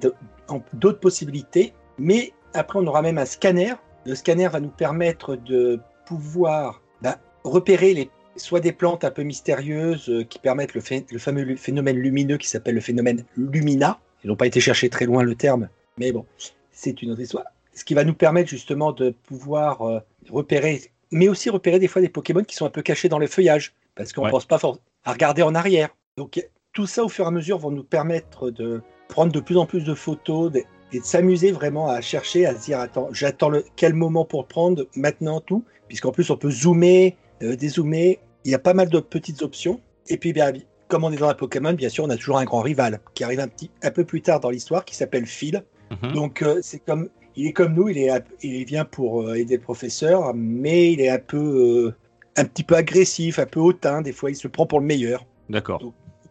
d'autres 0.73 0.99
possibilités. 0.99 1.73
Mais 1.97 2.33
après, 2.53 2.79
on 2.79 2.87
aura 2.87 3.01
même 3.01 3.17
un 3.17 3.25
scanner. 3.25 3.73
Le 4.05 4.15
scanner 4.15 4.47
va 4.47 4.59
nous 4.59 4.69
permettre 4.69 5.35
de 5.35 5.79
pouvoir 6.05 6.81
ben, 7.01 7.15
repérer 7.43 7.93
les, 7.93 8.09
soit 8.35 8.59
des 8.59 8.71
plantes 8.71 9.03
un 9.03 9.11
peu 9.11 9.23
mystérieuses 9.23 10.09
euh, 10.09 10.23
qui 10.23 10.39
permettent 10.39 10.73
le, 10.73 10.81
fameux 11.19 11.55
phénomène 11.55 11.97
lumineux 11.97 12.37
qui 12.37 12.47
s'appelle 12.47 12.75
le 12.75 12.81
phénomène 12.81 13.25
Lumina. 13.37 13.99
Ils 14.23 14.27
n'ont 14.27 14.35
pas 14.35 14.47
été 14.47 14.59
chercher 14.59 14.89
très 14.89 15.05
loin 15.05 15.23
le 15.23 15.35
terme, 15.35 15.69
mais 15.97 16.11
bon, 16.11 16.25
c'est 16.71 17.01
une 17.01 17.11
autre 17.11 17.21
histoire. 17.21 17.45
Ce 17.73 17.83
qui 17.83 17.93
va 17.93 18.03
nous 18.03 18.13
permettre 18.13 18.49
justement 18.49 18.91
de 18.91 19.11
pouvoir 19.11 19.81
euh, 19.81 19.99
repérer, 20.29 20.81
mais 21.11 21.27
aussi 21.27 21.49
repérer 21.49 21.79
des 21.79 21.87
fois 21.87 22.01
des 22.01 22.09
Pokémon 22.09 22.43
qui 22.43 22.55
sont 22.55 22.65
un 22.65 22.69
peu 22.69 22.81
cachés 22.81 23.09
dans 23.09 23.19
le 23.19 23.27
feuillage, 23.27 23.73
parce 23.95 24.11
qu'on 24.13 24.21
ne 24.21 24.25
Ouais. 24.27 24.31
pense 24.31 24.45
pas 24.45 24.59
à 25.03 25.11
regarder 25.11 25.41
en 25.41 25.55
arrière. 25.55 25.89
Donc 26.17 26.43
tout 26.73 26.87
ça 26.87 27.03
au 27.03 27.09
fur 27.09 27.25
et 27.25 27.27
à 27.27 27.31
mesure 27.31 27.57
vont 27.57 27.71
nous 27.71 27.83
permettre 27.83 28.49
de 28.49 28.81
prendre 29.07 29.31
de 29.31 29.39
plus 29.39 29.57
en 29.57 29.65
plus 29.65 29.83
de 29.83 29.93
photos 29.93 30.51
de- 30.51 30.63
et 30.91 30.99
de 30.99 31.05
s'amuser 31.05 31.51
vraiment 31.51 31.87
à 31.89 32.01
chercher, 32.01 32.45
à 32.45 32.55
se 32.55 32.65
dire 32.65 32.79
attends, 32.79 33.09
j'attends 33.11 33.51
quel 33.75 33.93
moment 33.93 34.25
pour 34.25 34.47
prendre, 34.47 34.85
maintenant 34.95 35.41
tout, 35.41 35.63
puisqu'en 35.87 36.11
plus 36.11 36.29
on 36.29 36.37
peut 36.37 36.51
zoomer, 36.51 37.15
euh, 37.43 37.55
dézoomer, 37.55 38.19
il 38.45 38.51
y 38.51 38.55
a 38.55 38.59
pas 38.59 38.73
mal 38.73 38.89
de 38.89 38.99
petites 38.99 39.41
options. 39.41 39.81
Et 40.07 40.17
puis 40.17 40.31
bien, 40.33 40.53
comme 40.87 41.03
on 41.03 41.11
est 41.11 41.17
dans 41.17 41.29
un 41.29 41.33
Pokémon, 41.33 41.73
bien 41.73 41.89
sûr, 41.89 42.03
on 42.03 42.09
a 42.09 42.15
toujours 42.17 42.37
un 42.37 42.45
grand 42.45 42.61
rival 42.61 42.99
qui 43.15 43.23
arrive 43.23 43.39
un 43.39 43.47
petit 43.47 43.71
un 43.81 43.91
peu 43.91 44.05
plus 44.05 44.21
tard 44.21 44.39
dans 44.39 44.49
l'histoire 44.51 44.85
qui 44.85 44.95
s'appelle 44.95 45.25
Phil. 45.25 45.63
Mhm. 46.03 46.13
Donc 46.13 46.41
euh, 46.41 46.59
c'est 46.61 46.79
comme 46.79 47.09
il 47.35 47.47
est 47.47 47.53
comme 47.53 47.73
nous, 47.73 47.89
il 47.89 47.97
est 47.97 48.09
il 48.41 48.65
vient 48.65 48.85
pour 48.85 49.21
euh, 49.23 49.35
aider 49.35 49.55
le 49.57 49.61
professeur, 49.61 50.33
mais 50.35 50.91
il 50.93 51.01
est 51.01 51.09
un 51.09 51.19
peu 51.19 51.37
euh, 51.37 51.95
un 52.37 52.45
petit 52.45 52.63
peu 52.63 52.75
agressif, 52.75 53.39
un 53.39 53.45
peu 53.45 53.59
hautain. 53.59 54.01
Des 54.01 54.11
fois, 54.11 54.29
il 54.31 54.35
se 54.35 54.47
prend 54.47 54.65
pour 54.65 54.79
le 54.79 54.85
meilleur. 54.85 55.25
D'accord. 55.49 55.81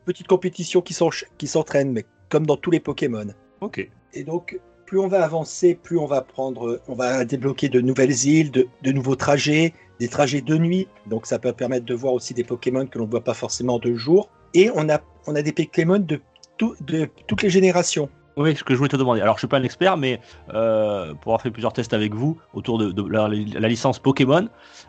Petite 0.04 0.26
compétition 0.26 0.82
qui 0.82 1.46
s'entraîne, 1.46 1.92
mais 1.92 2.04
comme 2.28 2.46
dans 2.46 2.56
tous 2.56 2.70
les 2.70 2.80
Pokémon. 2.80 3.26
Ok. 3.60 3.88
Et 4.12 4.22
donc, 4.24 4.58
plus 4.86 4.98
on 4.98 5.08
va 5.08 5.24
avancer, 5.24 5.74
plus 5.74 5.98
on 5.98 6.06
va 6.06 6.20
prendre, 6.20 6.80
on 6.88 6.94
va 6.94 7.24
débloquer 7.24 7.68
de 7.68 7.80
nouvelles 7.80 8.26
îles, 8.26 8.50
de, 8.50 8.66
de 8.82 8.92
nouveaux 8.92 9.16
trajets, 9.16 9.72
des 10.00 10.08
trajets 10.08 10.42
de 10.42 10.58
nuit. 10.58 10.88
Donc, 11.06 11.26
ça 11.26 11.38
peut 11.38 11.52
permettre 11.52 11.86
de 11.86 11.94
voir 11.94 12.12
aussi 12.12 12.34
des 12.34 12.44
Pokémon 12.44 12.86
que 12.86 12.98
l'on 12.98 13.06
ne 13.06 13.10
voit 13.10 13.24
pas 13.24 13.34
forcément 13.34 13.78
de 13.78 13.94
jour. 13.94 14.28
Et 14.52 14.70
on 14.74 14.88
a, 14.90 15.00
on 15.26 15.34
a 15.34 15.42
des 15.42 15.52
Pokémon 15.52 15.98
de, 15.98 16.20
tout- 16.58 16.76
de 16.82 17.08
toutes 17.26 17.42
les 17.42 17.50
générations. 17.50 18.08
Oui, 18.36 18.56
ce 18.56 18.64
que 18.64 18.74
je 18.74 18.78
voulais 18.78 18.88
te 18.88 18.96
demander. 18.96 19.20
Alors, 19.20 19.36
je 19.36 19.40
suis 19.40 19.48
pas 19.48 19.58
un 19.58 19.62
expert, 19.62 19.96
mais 19.96 20.20
euh, 20.52 21.14
pour 21.14 21.32
avoir 21.32 21.42
fait 21.42 21.50
plusieurs 21.50 21.72
tests 21.72 21.92
avec 21.92 22.14
vous 22.14 22.38
autour 22.52 22.78
de, 22.78 22.90
de 22.90 23.08
la, 23.08 23.28
la 23.28 23.68
licence 23.68 23.98
Pokémon, 24.00 24.48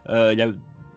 euh, 0.10 0.34
il 0.34 0.40
y 0.40 0.42
a, 0.42 0.52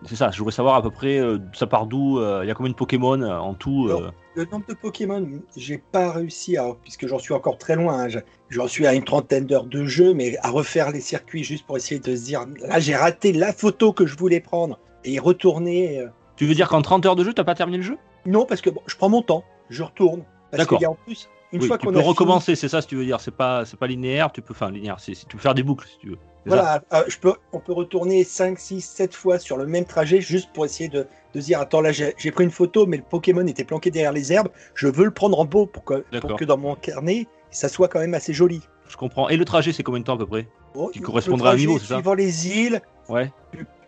c'est 0.05 0.15
ça. 0.15 0.31
Je 0.31 0.39
voudrais 0.39 0.53
savoir 0.53 0.75
à 0.75 0.81
peu 0.81 0.89
près, 0.89 1.19
euh, 1.19 1.37
ça 1.53 1.67
part 1.67 1.85
d'où 1.85 2.17
euh, 2.19 2.39
Il 2.43 2.47
y 2.47 2.51
a 2.51 2.55
combien 2.55 2.71
de 2.71 2.75
Pokémon 2.75 3.21
euh, 3.21 3.37
en 3.37 3.53
tout 3.53 3.85
Alors, 3.89 4.13
Le 4.33 4.45
nombre 4.45 4.65
de 4.67 4.73
Pokémon, 4.73 5.27
j'ai 5.55 5.77
pas 5.77 6.11
réussi, 6.11 6.57
à, 6.57 6.69
puisque 6.81 7.05
j'en 7.05 7.19
suis 7.19 7.35
encore 7.35 7.59
très 7.59 7.75
loin. 7.75 7.99
hein, 8.05 8.09
je- 8.09 8.19
j'en 8.49 8.67
suis 8.67 8.87
à 8.87 8.95
une 8.95 9.03
trentaine 9.03 9.45
d'heures 9.45 9.65
de 9.67 9.85
jeu, 9.85 10.15
mais 10.15 10.35
à 10.41 10.49
refaire 10.49 10.91
les 10.91 11.01
circuits 11.01 11.43
juste 11.43 11.67
pour 11.67 11.77
essayer 11.77 11.99
de 11.99 12.15
se 12.15 12.23
dire 12.25 12.45
là, 12.67 12.79
j'ai 12.79 12.95
raté 12.95 13.31
la 13.31 13.53
photo 13.53 13.93
que 13.93 14.07
je 14.07 14.17
voulais 14.17 14.39
prendre 14.39 14.79
et 15.05 15.11
y 15.11 15.19
retourner. 15.19 16.03
Tu 16.35 16.47
veux 16.47 16.55
dire 16.55 16.67
qu'en 16.67 16.81
30 16.81 17.05
heures 17.05 17.15
de 17.15 17.23
jeu, 17.23 17.33
t'as 17.33 17.43
pas 17.43 17.53
terminé 17.55 17.77
le 17.77 17.83
jeu? 17.83 17.97
Non, 18.25 18.45
parce 18.45 18.61
que 18.61 18.69
bon, 18.71 18.81
je 18.87 18.95
prends 18.95 19.09
mon 19.09 19.21
temps, 19.21 19.43
je 19.69 19.83
retourne. 19.83 20.23
Parce 20.51 20.63
D'accord. 20.63 20.79
qu'il 20.79 20.83
y 20.83 20.87
a 20.87 20.91
en 20.91 20.97
plus, 21.05 21.29
une 21.51 21.61
Oui, 21.61 21.67
fois 21.67 21.77
tu 21.77 21.85
qu'on 21.87 21.93
peux 21.93 21.97
a 21.99 22.01
fini- 22.01 22.09
recommencer, 22.11 22.55
c'est 22.55 22.67
ça, 22.69 22.81
si 22.81 22.87
tu 22.87 22.95
veux 22.95 23.05
dire. 23.05 23.19
C'est 23.21 23.35
pas, 23.35 23.65
c'est 23.65 23.77
pas 23.77 23.87
linéaire. 23.87 24.31
Tu 24.31 24.41
peux, 24.41 24.53
enfin, 24.53 24.69
linéaire. 24.71 24.97
C'est, 24.99 25.13
tu 25.13 25.25
peux 25.35 25.37
faire 25.41 25.53
des 25.55 25.63
boucles, 25.63 25.87
si 25.87 25.97
tu 25.99 26.09
veux. 26.09 26.17
Voilà, 26.45 26.81
euh, 26.93 27.03
je 27.07 27.17
peux, 27.17 27.33
on 27.51 27.59
peut 27.59 27.73
retourner 27.73 28.23
5, 28.23 28.57
6, 28.57 28.81
7 28.81 29.13
fois 29.13 29.39
sur 29.39 29.57
le 29.57 29.65
même 29.67 29.85
trajet 29.85 30.21
juste 30.21 30.49
pour 30.53 30.65
essayer 30.65 30.89
de, 30.89 31.05
de 31.35 31.39
dire 31.41 31.59
attends, 31.59 31.81
là 31.81 31.91
j'ai 31.91 32.15
j'ai 32.17 32.31
pris 32.31 32.45
une 32.45 32.49
photo, 32.49 32.85
mais 32.87 32.97
le 32.97 33.03
Pokémon 33.03 33.45
était 33.45 33.65
planqué 33.65 33.91
derrière 33.91 34.13
les 34.13 34.31
herbes. 34.31 34.47
Je 34.73 34.87
veux 34.87 35.03
le 35.05 35.11
prendre 35.11 35.37
en 35.37 35.45
beau 35.45 35.65
pour 35.65 35.83
que, 35.83 36.03
pour 36.21 36.37
que 36.37 36.45
dans 36.45 36.57
mon 36.57 36.75
carnet, 36.75 37.27
ça 37.51 37.67
soit 37.67 37.87
quand 37.89 37.99
même 37.99 38.13
assez 38.13 38.33
joli. 38.33 38.61
Je 38.87 38.95
comprends. 38.95 39.27
Et 39.29 39.35
le 39.37 39.45
trajet, 39.45 39.73
c'est 39.73 39.83
combien 39.83 39.99
de 39.99 40.05
temps 40.05 40.15
à 40.15 40.17
peu 40.17 40.25
près? 40.25 40.47
Bon, 40.73 40.87
Qui 40.87 40.99
le 40.99 41.05
correspondra 41.05 41.49
à 41.51 41.53
un 41.53 41.57
niveau, 41.57 41.77
c'est 41.77 41.87
ça? 41.87 41.95
Suivant 41.95 42.13
les 42.15 42.47
îles, 42.47 42.81
Ouais. 43.09 43.31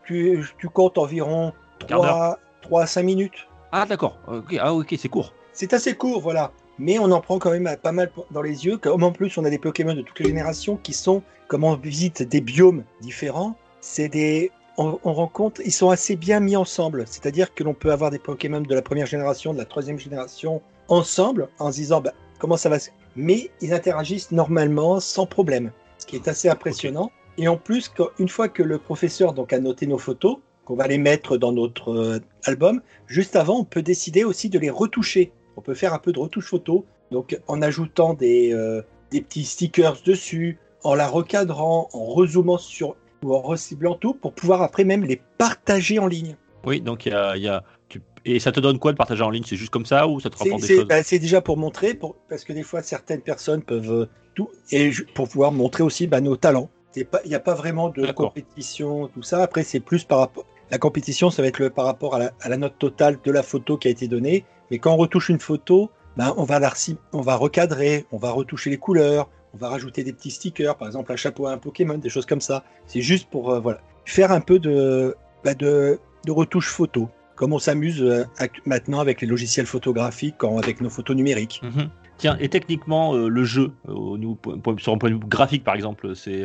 tu, 0.06 0.46
tu 0.60 0.68
comptes 0.70 0.98
environ 0.98 1.54
Quart 1.88 2.02
d'heure. 2.02 2.12
3, 2.12 2.40
3 2.62 2.82
à 2.84 2.86
5 2.88 3.04
minutes. 3.04 3.48
Ah, 3.72 3.86
d'accord. 3.86 4.20
Ok. 4.28 4.56
Ah, 4.60 4.74
ok, 4.74 4.94
c'est 5.00 5.10
court. 5.10 5.34
C'est 5.54 5.74
assez 5.74 5.96
court, 5.96 6.22
voilà. 6.22 6.52
Mais 6.82 6.98
on 6.98 7.12
en 7.12 7.22
prend 7.22 7.38
quand 7.38 7.52
même 7.52 7.70
pas 7.82 7.92
mal 7.92 8.12
dans 8.32 8.42
les 8.42 8.66
yeux. 8.66 8.78
Comme 8.78 9.04
en 9.04 9.12
plus, 9.12 9.38
on 9.38 9.46
a 9.46 9.52
des 9.52 9.60
Pokémon 9.60 9.94
de 9.94 10.02
toutes 10.02 10.20
les 10.20 10.26
générations 10.26 10.78
qui 10.78 10.94
sont, 10.94 11.22
comme 11.48 11.64
on 11.64 11.76
visite 11.76 12.24
des 12.24 12.42
biomes 12.42 12.84
différents, 13.02 13.56
c'est 13.82 14.10
des. 14.10 14.52
On, 14.80 14.98
on 15.04 15.14
rencontre, 15.14 15.62
ils 15.64 15.72
sont 15.72 15.92
assez 15.92 16.16
bien 16.16 16.40
mis 16.40 16.56
ensemble. 16.56 17.04
C'est-à-dire 17.06 17.54
que 17.54 17.64
l'on 17.64 17.76
peut 17.76 17.92
avoir 17.92 18.10
des 18.10 18.18
Pokémon 18.18 18.62
de 18.62 18.74
la 18.74 18.82
première 18.82 19.06
génération, 19.06 19.54
de 19.54 19.60
la 19.60 19.66
troisième 19.66 20.00
génération 20.00 20.62
ensemble, 20.88 21.50
en 21.60 21.72
se 21.72 21.78
disant 21.78 22.02
bah, 22.02 22.14
comment 22.40 22.58
ça 22.58 22.70
va. 22.70 22.80
se- 22.80 22.90
Mais 23.16 23.52
ils 23.62 23.74
interagissent 23.74 24.32
normalement 24.32 25.00
sans 25.00 25.28
problème, 25.28 25.72
ce 26.00 26.08
qui 26.08 26.16
est 26.16 26.28
assez 26.28 26.50
impressionnant. 26.50 27.12
Et 27.38 27.48
en 27.48 27.58
plus, 27.58 27.90
quand- 27.90 28.10
une 28.18 28.30
fois 28.30 28.50
que 28.50 28.64
le 28.64 28.80
professeur 28.80 29.34
donc 29.34 29.54
a 29.54 29.60
noté 29.60 29.86
nos 29.86 30.00
photos, 30.00 30.38
qu'on 30.66 30.76
va 30.76 30.88
les 30.88 30.98
mettre 30.98 31.38
dans 31.38 31.52
notre 31.52 31.92
euh, 31.92 32.20
album, 32.46 32.82
juste 33.08 33.36
avant, 33.36 33.60
on 33.60 33.64
peut 33.66 33.82
décider 33.84 34.24
aussi 34.24 34.50
de 34.50 34.58
les 34.58 34.70
retoucher. 34.72 35.32
On 35.58 35.62
peut 35.62 35.74
faire 35.74 35.94
un 35.94 36.00
peu 36.00 36.12
de 36.12 36.20
retouche 36.20 36.48
photo, 36.48 36.86
donc 37.12 37.40
en 37.48 37.62
ajoutant 37.62 38.14
des, 38.14 38.54
euh, 38.54 38.82
des 39.12 39.22
petits 39.22 39.46
stickers 39.46 39.98
dessus, 40.06 40.58
en 40.84 40.96
la 40.96 41.08
recadrant, 41.08 41.90
en 41.94 42.06
rezoomant 42.06 42.58
sur 42.58 42.96
ou 43.24 43.36
en 43.36 43.42
reciblant 43.42 43.94
tout 43.96 44.16
pour 44.16 44.34
pouvoir 44.34 44.64
après 44.64 44.84
même 44.84 45.04
les 45.04 45.22
partager 45.38 46.00
en 46.00 46.08
ligne. 46.08 46.36
Oui, 46.66 46.82
donc 46.82 47.06
il 47.06 47.12
y 47.12 47.16
a, 47.16 47.36
il 47.38 47.44
y 47.44 47.48
a- 47.48 47.64
tu- 47.90 48.02
et 48.26 48.40
ça 48.40 48.52
te 48.52 48.60
donne 48.60 48.80
quoi 48.80 48.92
de 48.92 48.98
partager 48.98 49.22
en 49.24 49.30
ligne? 49.30 49.44
C'est 49.46 49.58
juste 49.58 49.72
comme 49.72 49.86
ça 49.86 50.08
ou 50.08 50.20
ça 50.20 50.30
te 50.30 50.38
rapporte 50.38 50.62
des 50.62 50.76
choses? 50.76 50.88
bah, 50.88 51.04
c'est 51.04 51.20
déjà 51.20 51.42
pour 51.42 51.58
montrer, 51.58 51.94
pour, 51.94 52.16
parce 52.30 52.44
que 52.44 52.54
des 52.54 52.64
fois 52.64 52.82
certaines 52.82 53.22
personnes 53.22 53.62
peuvent 53.62 53.92
euh, 53.92 54.06
tout, 54.34 54.50
et 54.72 54.92
pour 55.14 55.28
pouvoir 55.30 55.52
montrer 55.52 55.84
aussi 55.84 56.08
bah, 56.08 56.22
nos 56.22 56.36
talents. 56.36 56.70
Il 56.96 57.06
n'y 57.26 57.36
a 57.36 57.40
pas 57.40 57.54
vraiment 57.54 57.90
de 57.90 58.12
compétition, 58.12 59.08
tout 59.08 59.24
ça. 59.24 59.44
Après, 59.44 59.64
c'est 59.64 59.80
plus 59.80 60.04
par 60.04 60.20
rapport. 60.20 60.46
La 60.72 60.78
compétition, 60.78 61.30
ça 61.30 61.42
va 61.42 61.48
être 61.48 61.60
le, 61.60 61.70
par 61.70 61.86
rapport 61.86 62.16
à 62.16 62.20
la, 62.20 62.32
à 62.42 62.50
la 62.50 62.58
note 62.58 62.78
totale 62.80 63.18
de 63.24 63.32
la 63.32 63.44
photo 63.44 63.78
qui 63.78 63.88
a 63.88 63.92
été 63.92 64.08
donnée. 64.08 64.46
Mais 64.72 64.80
quand 64.80 64.94
on 64.94 64.98
retouche 64.98 65.30
une 65.30 65.40
photo, 65.40 65.92
bah, 66.18 66.34
on, 66.38 66.44
va 66.46 66.60
la, 66.60 66.70
reci- 66.70 66.98
on 67.14 67.22
va 67.22 67.36
recadrer, 67.36 68.06
on 68.12 68.18
va 68.18 68.32
retoucher 68.32 68.70
les 68.70 68.78
couleurs, 68.78 69.30
on 69.54 69.58
va 69.58 69.68
rajouter 69.68 70.04
des 70.04 70.14
petits 70.14 70.32
stickers, 70.32 70.76
par 70.78 70.88
exemple 70.88 71.12
un 71.12 71.18
chapeau 71.18 71.46
à 71.46 71.52
un 71.52 71.58
Pokémon, 71.58 71.98
des 71.98 72.10
choses 72.10 72.26
comme 72.26 72.42
ça. 72.42 72.64
C'est 72.88 73.02
juste 73.02 73.30
pour 73.30 73.52
euh, 73.52 73.60
voilà, 73.60 73.82
faire 74.06 74.32
un 74.32 74.40
peu 74.42 74.58
de, 74.60 75.14
bah, 75.44 75.54
de, 75.54 76.00
de 76.26 76.32
retouche 76.32 76.70
photo, 76.70 77.10
comme 77.36 77.52
on 77.54 77.60
s'amuse 77.60 78.02
euh, 78.02 78.24
maintenant 78.66 79.00
avec 79.00 79.20
les 79.22 79.28
logiciels 79.28 79.66
photographiques, 79.66 80.36
quand, 80.38 80.58
avec 80.58 80.80
nos 80.82 80.90
photos 80.90 81.16
numériques. 81.16 81.62
Mhm. 81.64 81.90
Tiens, 82.18 82.38
et 82.40 82.50
techniquement, 82.50 83.14
euh, 83.16 83.28
le 83.28 83.44
jeu, 83.44 83.72
au 83.88 84.18
niveau, 84.18 84.38
sur 84.78 84.94
un 84.94 84.98
point 84.98 85.10
de 85.10 85.16
vue 85.16 85.22
graphique 85.28 85.64
par 85.64 85.76
exemple, 85.76 86.16
c'est 86.16 86.44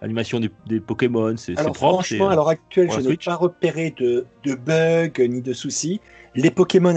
l'animation 0.00 0.40
des, 0.40 0.50
des 0.66 0.80
Pokémon, 0.80 1.36
c'est 1.36 1.54
propre. 1.54 1.74
franchement, 1.76 2.28
à 2.30 2.34
l'heure 2.34 2.48
actuelle, 2.48 2.90
je 2.90 3.00
n'ai 3.00 3.16
pas 3.16 3.34
repéré 3.36 3.94
de, 3.98 4.26
de 4.44 4.54
bugs 4.54 5.26
ni 5.28 5.42
de 5.42 5.52
soucis. 5.52 6.00
Les 6.34 6.50
Pokémon 6.50 6.94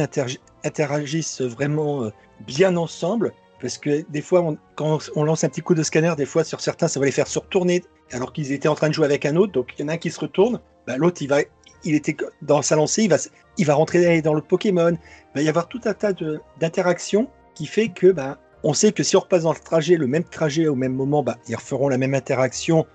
interagissent 0.66 1.42
vraiment 1.42 2.04
euh, 2.04 2.10
bien 2.46 2.76
ensemble. 2.76 3.34
Parce 3.62 3.78
que 3.78 4.06
des 4.10 4.22
fois, 4.22 4.54
quand 4.76 5.00
on 5.16 5.24
lance 5.24 5.44
un 5.44 5.50
petit 5.50 5.62
coup 5.62 5.76
de 5.76 5.84
scanner, 5.84 6.14
des 6.18 6.26
fois 6.26 6.44
sur 6.44 6.60
certains, 6.60 6.88
ça 6.88 7.00
va 7.00 7.06
les 7.06 7.12
faire 7.12 7.28
se 7.28 7.40
retourner 7.40 7.84
alors 8.12 8.34
qu'ils 8.34 8.52
étaient 8.52 8.68
en 8.68 8.76
train 8.76 8.90
de 8.90 8.94
jouer 8.94 9.06
avec 9.06 9.26
un 9.26 9.36
autre. 9.38 9.54
Donc 9.54 9.74
il 9.78 9.82
y 9.82 9.86
en 9.86 9.88
a 9.88 9.94
un 9.94 9.98
qui 9.98 10.12
se 10.12 10.20
retourne, 10.20 10.60
bah, 10.86 10.98
l'autre 10.98 11.22
il 11.22 11.28
va, 11.28 11.38
il 11.84 11.96
était 11.96 12.16
dans 12.42 12.62
sa 12.62 12.76
lancée, 12.76 13.04
il 13.04 13.10
va, 13.10 13.18
il 13.58 13.66
va 13.66 13.76
rentrer 13.76 14.22
dans 14.22 14.34
l'autre 14.34 14.48
Pokémon. 14.48 14.92
Il 14.92 15.36
va 15.36 15.42
y 15.42 15.50
avoir 15.50 15.68
tout 15.68 15.82
un 15.86 15.94
tas 15.94 16.12
d'interactions 16.60 17.30
qui 17.54 17.66
fait 17.66 17.90
que 17.90 18.12
bah, 18.12 18.38
on 18.64 18.74
sait 18.74 18.92
que 18.92 19.04
si 19.04 19.16
on 19.16 19.22
repasse 19.22 19.44
dans 19.44 19.54
le 19.54 19.60
trajet, 19.60 19.96
le 19.96 20.08
même 20.08 20.26
trajet 20.26 20.68
au 20.68 20.76
même 20.76 20.94
moment, 20.94 21.24
bah, 21.24 21.38
ils 21.48 21.56
referont 21.56 21.88
la 21.88 21.98
même 21.98 22.14
interaction 22.14 22.86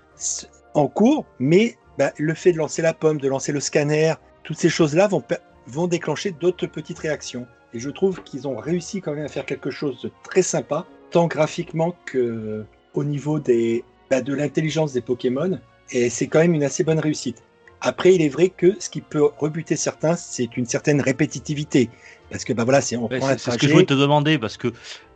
en 0.73 0.87
cours, 0.87 1.25
mais 1.39 1.77
bah, 1.97 2.11
le 2.17 2.33
fait 2.33 2.51
de 2.51 2.57
lancer 2.57 2.81
la 2.81 2.93
pomme, 2.93 3.19
de 3.19 3.27
lancer 3.27 3.51
le 3.51 3.59
scanner, 3.59 4.13
toutes 4.43 4.57
ces 4.57 4.69
choses-là 4.69 5.07
vont, 5.07 5.23
vont 5.67 5.87
déclencher 5.87 6.31
d'autres 6.31 6.67
petites 6.67 6.99
réactions. 6.99 7.47
Et 7.73 7.79
je 7.79 7.89
trouve 7.89 8.21
qu'ils 8.23 8.47
ont 8.47 8.57
réussi 8.57 9.01
quand 9.01 9.13
même 9.13 9.25
à 9.25 9.29
faire 9.29 9.45
quelque 9.45 9.71
chose 9.71 10.01
de 10.01 10.11
très 10.23 10.41
sympa, 10.41 10.85
tant 11.09 11.27
graphiquement 11.27 11.95
que 12.05 12.65
au 12.93 13.03
niveau 13.03 13.39
des, 13.39 13.83
bah, 14.09 14.21
de 14.21 14.33
l'intelligence 14.33 14.93
des 14.93 15.01
Pokémon. 15.01 15.59
Et 15.91 16.09
c'est 16.09 16.27
quand 16.27 16.39
même 16.39 16.53
une 16.53 16.63
assez 16.63 16.83
bonne 16.83 16.99
réussite. 16.99 17.43
Après, 17.81 18.13
il 18.13 18.21
est 18.21 18.29
vrai 18.29 18.49
que 18.49 18.75
ce 18.79 18.89
qui 18.89 19.01
peut 19.01 19.29
rebuter 19.39 19.75
certains, 19.75 20.15
c'est 20.15 20.55
une 20.55 20.65
certaine 20.65 21.01
répétitivité. 21.01 21.89
Parce 22.29 22.43
que 22.45 22.53
bah 22.53 22.63
voilà, 22.63 22.79
c'est 22.79 22.95
on 22.95 23.07
Ouais, 23.09 23.17
prend 23.17 23.27
un 23.27 23.37
c'est 23.37 23.39
c'est 23.39 23.51
ce 23.51 23.57
que 23.57 23.67
je 23.67 23.73
voulais 23.73 23.85
te 23.85 23.93
demander 23.93 24.37
parce 24.37 24.55
que 24.55 24.71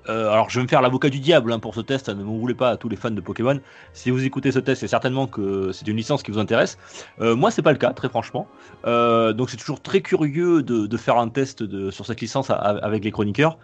euh, 0.09 0.29
alors 0.29 0.50
je 0.50 0.59
vais 0.59 0.63
me 0.63 0.67
faire 0.67 0.81
l'avocat 0.81 1.09
du 1.09 1.19
diable 1.19 1.51
hein, 1.51 1.59
pour 1.59 1.74
ce 1.74 1.81
test, 1.81 2.09
ne 2.09 2.24
m'en 2.24 2.38
voulez 2.38 2.53
pas 2.53 2.71
à 2.71 2.77
tous 2.77 2.89
les 2.89 2.95
fans 2.95 3.12
de 3.12 3.21
Pokémon. 3.21 3.59
Si 3.93 4.12
vous 4.12 4.24
écoutez 4.24 4.51
ce 4.51 4.59
test, 4.59 4.81
c'est 4.81 4.88
certainement 4.88 5.27
que 5.27 5.71
c'est 5.71 5.88
une 5.88 5.97
licence 5.97 6.24
qui 6.24 6.31
vous 6.31 6.39
intéresse. 6.39 6.77
Euh, 7.21 7.35
moi, 7.35 7.51
c'est 7.51 7.62
pas 7.62 7.71
le 7.71 7.77
cas, 7.77 7.91
très 7.93 8.09
franchement. 8.09 8.47
Euh, 8.85 9.33
donc 9.33 9.50
c'est 9.50 9.57
toujours 9.57 9.81
très 9.81 10.01
curieux 10.01 10.63
de, 10.63 10.97
faire 10.97 11.17
un 11.17 11.29
test 11.29 11.63
sur 11.91 12.05
cette 12.05 12.21
licence 12.21 12.50
avec 12.50 13.03
les 13.03 13.12
chroniqueurs. 13.12 13.57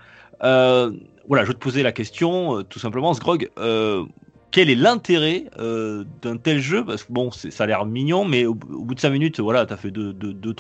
Euh, 0.44 0.92
voilà, 1.28 1.44
je 1.44 1.50
vais 1.50 1.54
te 1.54 1.60
poser 1.60 1.84
la 1.84 1.92
question, 1.92 2.64
tout 2.64 2.80
simplement, 2.80 3.14
Sgrog. 3.14 3.50
Quel 4.52 4.70
est 4.70 4.76
l'intérêt 4.76 5.46
d'un 5.58 6.38
tel 6.38 6.60
jeu? 6.60 6.84
Parce 6.84 7.04
que 7.04 7.14
bon, 7.14 7.32
ça 7.32 7.64
a 7.64 7.68
l'air 7.68 7.86
mignon, 7.86 8.26
mais 8.26 8.46
au, 8.46 8.54
bout 8.54 8.96
de 8.96 9.00
5 9.00 9.10
minutes, 9.12 9.40
voilà, 9.40 9.66
t'as 9.66 9.78
fait 9.78 9.90
2-3 9.90 9.92
deux, 9.94 10.14
deux, 10.14 10.34
deux, 10.34 10.56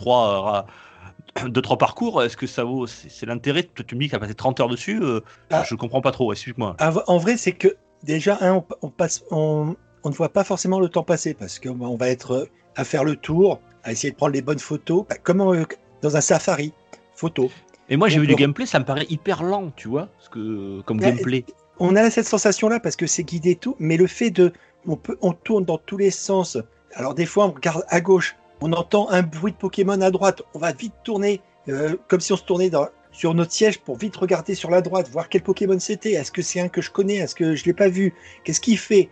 deux, 1.47 1.61
trois 1.61 1.77
parcours. 1.77 2.21
Est-ce 2.23 2.37
que 2.37 2.47
ça 2.47 2.63
vaut 2.63 2.87
C'est 2.87 3.25
l'intérêt? 3.25 3.63
Toi, 3.63 3.85
tu 3.87 3.95
me 3.95 4.01
dis 4.01 4.07
que 4.07 4.11
t'as 4.11 4.19
passé 4.19 4.33
30 4.35 4.59
heures 4.59 4.69
dessus. 4.69 4.99
euh, 5.01 5.21
Ah. 5.49 5.63
Je 5.67 5.75
comprends 5.75 6.01
pas 6.01 6.11
trop, 6.11 6.31
explique-moi. 6.31 6.75
En 7.07 7.17
vrai, 7.17 7.37
c'est 7.37 7.53
que 7.53 7.75
déjà, 8.03 8.37
on, 8.41 8.63
on 8.81 8.89
passe, 8.89 9.23
on, 9.31 9.75
on 10.03 10.09
ne 10.09 10.13
voit 10.15 10.29
pas 10.29 10.43
forcément 10.43 10.79
le 10.79 10.89
temps 10.89 11.03
passer 11.03 11.33
parce 11.33 11.59
qu'on 11.59 11.75
va- 11.75 11.87
on 11.87 11.97
va 11.97 12.09
être 12.09 12.31
euh, 12.31 12.45
à 12.75 12.83
faire 12.83 13.03
le 13.03 13.15
tour, 13.15 13.59
à 13.83 13.91
essayer 13.91 14.11
de 14.11 14.15
prendre 14.17 14.33
les 14.33 14.41
bonnes 14.41 14.59
photos, 14.59 15.05
bah, 15.09 15.15
comme 15.21 15.41
euh, 15.41 15.63
dans 16.01 16.15
un 16.17 16.21
safari 16.21 16.73
photo. 17.15 17.49
Et 17.89 17.97
moi, 17.97 18.07
j'ai 18.07 18.19
vu 18.19 18.27
du 18.27 18.35
gameplay, 18.35 18.65
ça 18.65 18.79
me 18.79 18.85
paraît 18.85 19.05
hyper 19.09 19.43
lent, 19.43 19.71
tu 19.75 19.87
vois, 19.89 20.07
parce 20.17 20.29
que, 20.29 20.81
comme 20.81 20.99
Ouais, 20.99 21.07
gameplay. 21.11 21.45
On 21.79 21.95
a 21.95 22.09
cette 22.09 22.27
sensation-là 22.27 22.79
parce 22.79 22.95
que 22.95 23.05
c'est 23.07 23.23
guidé 23.23 23.55
tout, 23.55 23.75
mais 23.79 23.97
le 23.97 24.07
fait 24.07 24.29
de, 24.29 24.53
on 24.87 24.95
peut, 24.95 25.17
on 25.21 25.33
tourne 25.33 25.65
dans 25.65 25.77
tous 25.77 25.97
les 25.97 26.11
sens. 26.11 26.57
Alors 26.93 27.15
des 27.15 27.25
fois, 27.25 27.47
on 27.47 27.51
regarde 27.51 27.83
à 27.89 27.99
gauche, 27.99 28.35
on 28.61 28.71
entend 28.73 29.09
un 29.09 29.23
bruit 29.23 29.51
de 29.51 29.57
Pokémon 29.57 29.99
à 30.01 30.11
droite, 30.11 30.43
on 30.53 30.59
va 30.59 30.71
vite 30.71 30.93
tourner, 31.03 31.41
euh, 31.67 31.95
comme 32.07 32.19
si 32.19 32.31
on 32.31 32.37
se 32.37 32.43
tournait 32.43 32.71
sur 33.11 33.33
notre 33.33 33.51
siège 33.51 33.79
pour 33.79 33.97
vite 33.97 34.15
regarder 34.15 34.55
sur 34.55 34.69
la 34.69 34.81
droite, 34.81 35.09
voir 35.09 35.29
quel 35.29 35.41
Pokémon 35.41 35.79
c'était. 35.79 36.13
Est-ce 36.13 36.31
que 36.31 36.41
c'est 36.41 36.59
un 36.59 36.69
que 36.69 36.81
je 36.81 36.91
connais? 36.91 37.15
Est-ce 37.15 37.35
que 37.35 37.55
je 37.55 37.65
l'ai 37.65 37.73
pas 37.73 37.89
vu? 37.89 38.13
Qu'est-ce 38.43 38.61
qu'il 38.61 38.77
fait? 38.77 39.09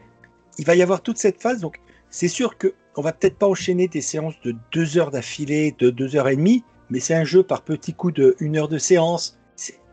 Il 0.57 0.65
va 0.65 0.75
y 0.75 0.81
avoir 0.81 1.01
toute 1.01 1.17
cette 1.17 1.41
phase, 1.41 1.59
donc 1.59 1.79
c'est 2.09 2.27
sûr 2.27 2.57
que 2.57 2.73
on 2.95 3.01
va 3.01 3.11
peut-être 3.11 3.37
pas 3.37 3.47
enchaîner 3.47 3.87
des 3.87 4.01
séances 4.01 4.39
de 4.43 4.55
deux 4.71 4.97
heures 4.97 5.11
d'affilée, 5.11 5.75
de 5.79 5.89
deux 5.89 6.15
heures 6.15 6.27
et 6.27 6.35
demie, 6.35 6.63
mais 6.89 6.99
c'est 6.99 7.13
un 7.13 7.23
jeu 7.23 7.43
par 7.43 7.61
petits 7.61 7.93
coups 7.93 8.13
de 8.13 8.35
une 8.39 8.57
heure 8.57 8.67
de 8.67 8.77
séance. 8.77 9.37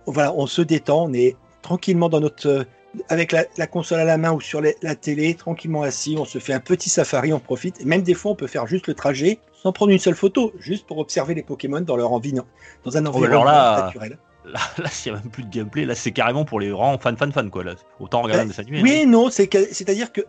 Voilà, 0.06 0.34
on 0.34 0.46
se 0.46 0.62
détend, 0.62 1.06
on 1.06 1.12
est 1.12 1.36
tranquillement 1.62 2.08
dans 2.08 2.20
notre 2.20 2.66
avec 3.08 3.32
la, 3.32 3.44
la 3.56 3.66
console 3.66 4.00
à 4.00 4.04
la 4.04 4.18
main 4.18 4.32
ou 4.32 4.40
sur 4.40 4.60
les- 4.60 4.76
la 4.82 4.94
télé, 4.94 5.34
tranquillement 5.34 5.82
assis, 5.82 6.16
on 6.18 6.24
se 6.24 6.38
fait 6.38 6.52
un 6.52 6.60
petit 6.60 6.88
safari, 6.90 7.32
on 7.32 7.40
profite. 7.40 7.80
Et 7.80 7.84
même 7.84 8.02
des 8.02 8.14
fois, 8.14 8.32
on 8.32 8.36
peut 8.36 8.46
faire 8.46 8.66
juste 8.66 8.86
le 8.86 8.94
trajet 8.94 9.38
sans 9.52 9.72
prendre 9.72 9.92
une 9.92 9.98
seule 9.98 10.14
photo, 10.14 10.52
juste 10.58 10.86
pour 10.86 10.98
observer 10.98 11.34
les 11.34 11.42
Pokémon 11.42 11.80
dans 11.80 11.96
leur 11.96 12.12
envie, 12.12 12.32
dans 12.32 12.96
un 12.96 13.04
Oh, 13.06 13.08
environnement 13.08 13.40
alors 13.42 13.44
là, 13.44 13.84
naturel. 13.86 14.18
Là, 14.44 14.60
là 14.78 14.88
s'il 14.88 15.12
n'y 15.12 15.18
a 15.18 15.22
même 15.22 15.30
plus 15.30 15.42
de 15.42 15.50
gameplay, 15.50 15.84
là, 15.84 15.94
c'est 15.94 16.12
carrément 16.12 16.44
pour 16.44 16.60
les 16.60 16.70
fans, 16.70 17.16
fans, 17.16 17.50
quoi. 17.50 17.64
Là. 17.64 17.74
Autant 17.98 18.22
regarder 18.22 18.44
un 18.44 18.46
dessin 18.46 18.62
animé. 18.62 18.78
hein. 18.78 18.82
Oui, 18.84 18.92
et 19.02 19.06
non, 19.06 19.28
c'est 19.30 19.48
que- 19.48 19.72
c'est-à-dire 19.72 20.12
que 20.12 20.20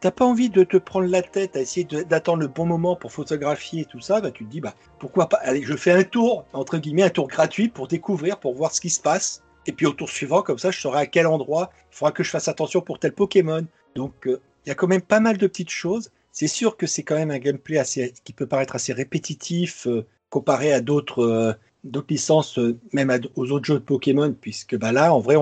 t'as 0.00 0.10
pas 0.12 0.24
envie 0.24 0.50
de 0.50 0.62
te 0.62 0.76
prendre 0.76 1.06
la 1.06 1.22
tête 1.22 1.56
à 1.56 1.60
essayer 1.60 1.84
d'attendre 1.84 2.40
le 2.40 2.48
bon 2.48 2.66
moment 2.66 2.94
pour 2.96 3.10
photographier 3.12 3.86
tout 3.86 4.00
ça, 4.00 4.20
bah 4.20 4.30
tu 4.30 4.44
te 4.44 4.50
dis 4.50 4.60
bah 4.60 4.74
pourquoi 5.00 5.28
pas 5.28 5.38
Allez, 5.38 5.62
je 5.62 5.74
fais 5.74 5.90
un 5.90 6.04
tour 6.04 6.44
entre 6.52 6.76
guillemets, 6.78 7.02
un 7.02 7.10
tour 7.10 7.26
gratuit 7.28 7.68
pour 7.68 7.88
découvrir, 7.88 8.38
pour 8.38 8.54
voir 8.54 8.72
ce 8.72 8.80
qui 8.80 8.90
se 8.90 9.00
passe. 9.00 9.42
Et 9.66 9.72
puis 9.72 9.86
au 9.86 9.92
tour 9.92 10.08
suivant, 10.08 10.42
comme 10.42 10.58
ça, 10.58 10.70
je 10.70 10.80
saurai 10.80 11.00
à 11.00 11.06
quel 11.06 11.26
endroit 11.26 11.70
il 11.92 11.96
faudra 11.96 12.12
que 12.12 12.22
je 12.22 12.30
fasse 12.30 12.48
attention 12.48 12.80
pour 12.80 12.98
tel 12.98 13.12
Pokémon. 13.12 13.66
Donc 13.94 14.26
euh, 14.26 14.40
il 14.64 14.68
y 14.68 14.72
a 14.72 14.74
quand 14.74 14.86
même 14.86 15.02
pas 15.02 15.20
mal 15.20 15.36
de 15.38 15.46
petites 15.46 15.70
choses. 15.70 16.10
C'est 16.32 16.48
sûr 16.48 16.76
que 16.76 16.86
c'est 16.86 17.02
quand 17.02 17.14
même 17.14 17.30
un 17.30 17.38
gameplay 17.38 17.78
assez 17.78 18.12
qui 18.24 18.32
peut 18.32 18.46
paraître 18.46 18.76
assez 18.76 18.92
répétitif 18.92 19.86
euh, 19.86 20.06
comparé 20.30 20.72
à 20.72 20.80
d'autres 20.80 21.22
euh, 21.22 22.02
licences, 22.08 22.58
même 22.92 23.16
aux 23.36 23.50
autres 23.50 23.64
jeux 23.64 23.78
de 23.78 23.84
Pokémon, 23.84 24.34
puisque 24.38 24.76
bah 24.76 24.92
là, 24.92 25.14
en 25.14 25.20
vrai, 25.20 25.36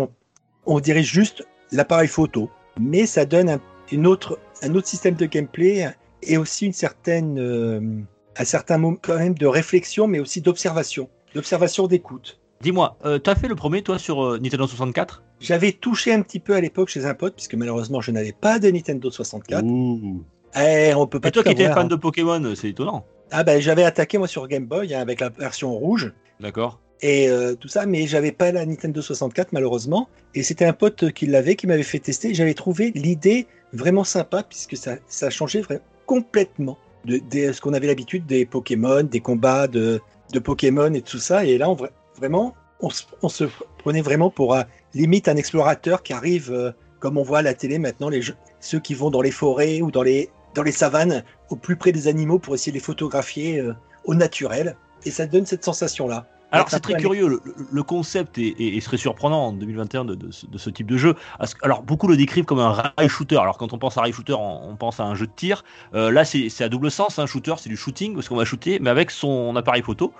on, 0.66 0.80
dirige 0.80 1.10
juste 1.10 1.46
l'appareil 1.72 2.08
photo, 2.08 2.50
mais 2.78 3.06
ça 3.06 3.24
donne 3.24 3.48
un, 3.48 3.60
une 3.90 4.06
autre, 4.06 4.38
un 4.62 4.74
autre 4.74 4.86
système 4.86 5.14
de 5.14 5.26
gameplay 5.26 5.90
et 6.22 6.36
aussi 6.36 6.66
une 6.66 6.74
certaine, 6.74 8.06
un 8.36 8.44
certain 8.44 8.76
moment 8.76 8.98
quand 9.00 9.16
même 9.16 9.34
de 9.34 9.46
réflexion, 9.46 10.06
mais 10.06 10.20
aussi 10.20 10.42
d'observation, 10.42 11.08
d'observation 11.34 11.86
d'écoute. 11.86 12.38
Dis-moi, 12.60 12.96
euh, 13.04 13.18
t'as 13.18 13.34
fait 13.34 13.48
le 13.48 13.54
premier, 13.54 13.82
toi, 13.82 13.98
sur 13.98 14.24
euh, 14.24 14.38
Nintendo 14.38 14.66
64 14.66 15.22
J'avais 15.40 15.72
touché 15.72 16.12
un 16.12 16.22
petit 16.22 16.40
peu 16.40 16.54
à 16.54 16.60
l'époque 16.60 16.88
chez 16.88 17.04
un 17.04 17.14
pote, 17.14 17.34
puisque 17.34 17.54
malheureusement 17.54 18.00
je 18.00 18.10
n'avais 18.10 18.32
pas 18.32 18.58
de 18.58 18.70
Nintendo 18.70 19.10
64. 19.10 19.64
Ouh. 19.64 20.24
Eh, 20.56 20.94
on 20.94 21.06
peut 21.06 21.20
pas 21.20 21.28
Et 21.28 21.32
toi 21.32 21.42
qui 21.42 21.50
étais 21.50 21.66
fan 21.66 21.78
hein. 21.78 21.84
de 21.84 21.96
Pokémon, 21.96 22.54
c'est 22.54 22.70
étonnant. 22.70 23.04
Ah 23.30 23.42
ben 23.42 23.60
j'avais 23.60 23.84
attaqué 23.84 24.18
moi 24.18 24.28
sur 24.28 24.46
Game 24.46 24.66
Boy 24.66 24.94
hein, 24.94 25.00
avec 25.00 25.20
la 25.20 25.28
version 25.30 25.72
rouge. 25.72 26.12
D'accord. 26.40 26.80
et 27.00 27.28
euh, 27.28 27.54
tout 27.54 27.68
ça, 27.68 27.86
mais 27.86 28.06
j'avais 28.06 28.32
pas 28.32 28.52
la 28.52 28.64
Nintendo 28.64 29.02
64 29.02 29.52
malheureusement. 29.52 30.08
Et 30.34 30.42
c'était 30.42 30.64
un 30.64 30.72
pote 30.72 31.10
qui 31.12 31.26
l'avait, 31.26 31.56
qui 31.56 31.66
m'avait 31.66 31.82
fait 31.82 31.98
tester. 31.98 32.34
J'avais 32.34 32.54
trouvé 32.54 32.92
l'idée 32.94 33.46
vraiment 33.72 34.04
sympa 34.04 34.42
puisque 34.42 34.76
ça, 34.76 34.96
ça 35.08 35.30
changeait 35.30 35.60
vraiment 35.60 35.82
complètement 36.06 36.78
de, 37.04 37.18
de 37.18 37.52
ce 37.52 37.60
qu'on 37.60 37.74
avait 37.74 37.88
l'habitude 37.88 38.26
des 38.26 38.46
Pokémon, 38.46 39.02
des 39.02 39.20
combats 39.20 39.66
de, 39.66 40.00
de 40.32 40.38
Pokémon 40.38 40.92
et 40.94 41.02
tout 41.02 41.18
ça. 41.18 41.44
Et 41.44 41.58
là, 41.58 41.68
on, 41.68 41.76
vraiment, 42.16 42.54
on 42.80 42.90
se, 43.28 43.44
prenait 43.78 44.02
vraiment 44.02 44.30
pour 44.30 44.54
un, 44.54 44.64
limite 44.94 45.28
un 45.28 45.36
explorateur 45.36 46.02
qui 46.02 46.12
arrive, 46.12 46.52
euh, 46.52 46.72
comme 46.98 47.18
on 47.18 47.22
voit 47.22 47.38
à 47.38 47.42
la 47.42 47.54
télé 47.54 47.78
maintenant, 47.78 48.08
les 48.08 48.20
ceux 48.60 48.80
qui 48.80 48.94
vont 48.94 49.10
dans 49.10 49.20
les 49.20 49.30
forêts 49.30 49.80
ou 49.80 49.90
dans 49.90 50.02
les, 50.02 50.30
dans 50.54 50.62
les 50.62 50.72
savanes, 50.72 51.24
au 51.50 51.56
plus 51.56 51.76
près 51.76 51.92
des 51.92 52.08
animaux 52.08 52.38
pour 52.38 52.54
essayer 52.54 52.72
de 52.72 52.76
les 52.76 52.82
photographier 52.82 53.60
euh, 53.60 53.74
au 54.04 54.14
naturel. 54.14 54.76
Et 55.04 55.10
ça 55.10 55.26
donne 55.26 55.46
cette 55.46 55.64
sensation-là. 55.64 56.26
Alors 56.54 56.70
c'est 56.70 56.80
très 56.80 56.92
curieux, 57.00 57.28
le, 57.28 57.42
le 57.70 57.82
concept 57.82 58.38
est, 58.38 58.54
est- 58.58 58.80
serait 58.80 58.96
surprenant 58.96 59.46
en 59.48 59.52
2021 59.52 60.04
de, 60.04 60.14
de 60.14 60.30
ce, 60.30 60.46
de 60.46 60.58
ce 60.58 60.70
type 60.70 60.86
de 60.86 60.96
jeu. 60.96 61.14
Alors 61.62 61.82
beaucoup 61.82 62.06
le 62.08 62.16
décrivent 62.16 62.44
comme 62.44 62.58
un 62.60 62.72
rail 62.72 63.08
shooter. 63.08 63.36
Alors 63.38 63.58
quand 63.58 63.72
on 63.72 63.78
pense 63.78 63.96
à 63.98 64.02
rail 64.02 64.12
shooter, 64.12 64.34
on, 64.34 64.70
on 64.70 64.76
pense 64.76 65.00
à 65.00 65.04
un 65.04 65.14
jeu 65.14 65.26
de 65.26 65.32
tir. 65.34 65.64
Euh, 65.94 66.10
là 66.10 66.24
c'est 66.24 66.48
à 66.62 66.68
double 66.68 66.90
sens, 66.90 67.18
un 67.18 67.26
shooter 67.26 67.54
c'est 67.58 67.68
du 67.68 67.76
shooting 67.76 68.14
parce 68.14 68.28
qu'on 68.28 68.36
va 68.36 68.44
shooter, 68.44 68.78
mais 68.80 68.90
avec 68.90 69.10
son 69.10 69.54
appareil 69.56 69.82
photo. 69.82 70.12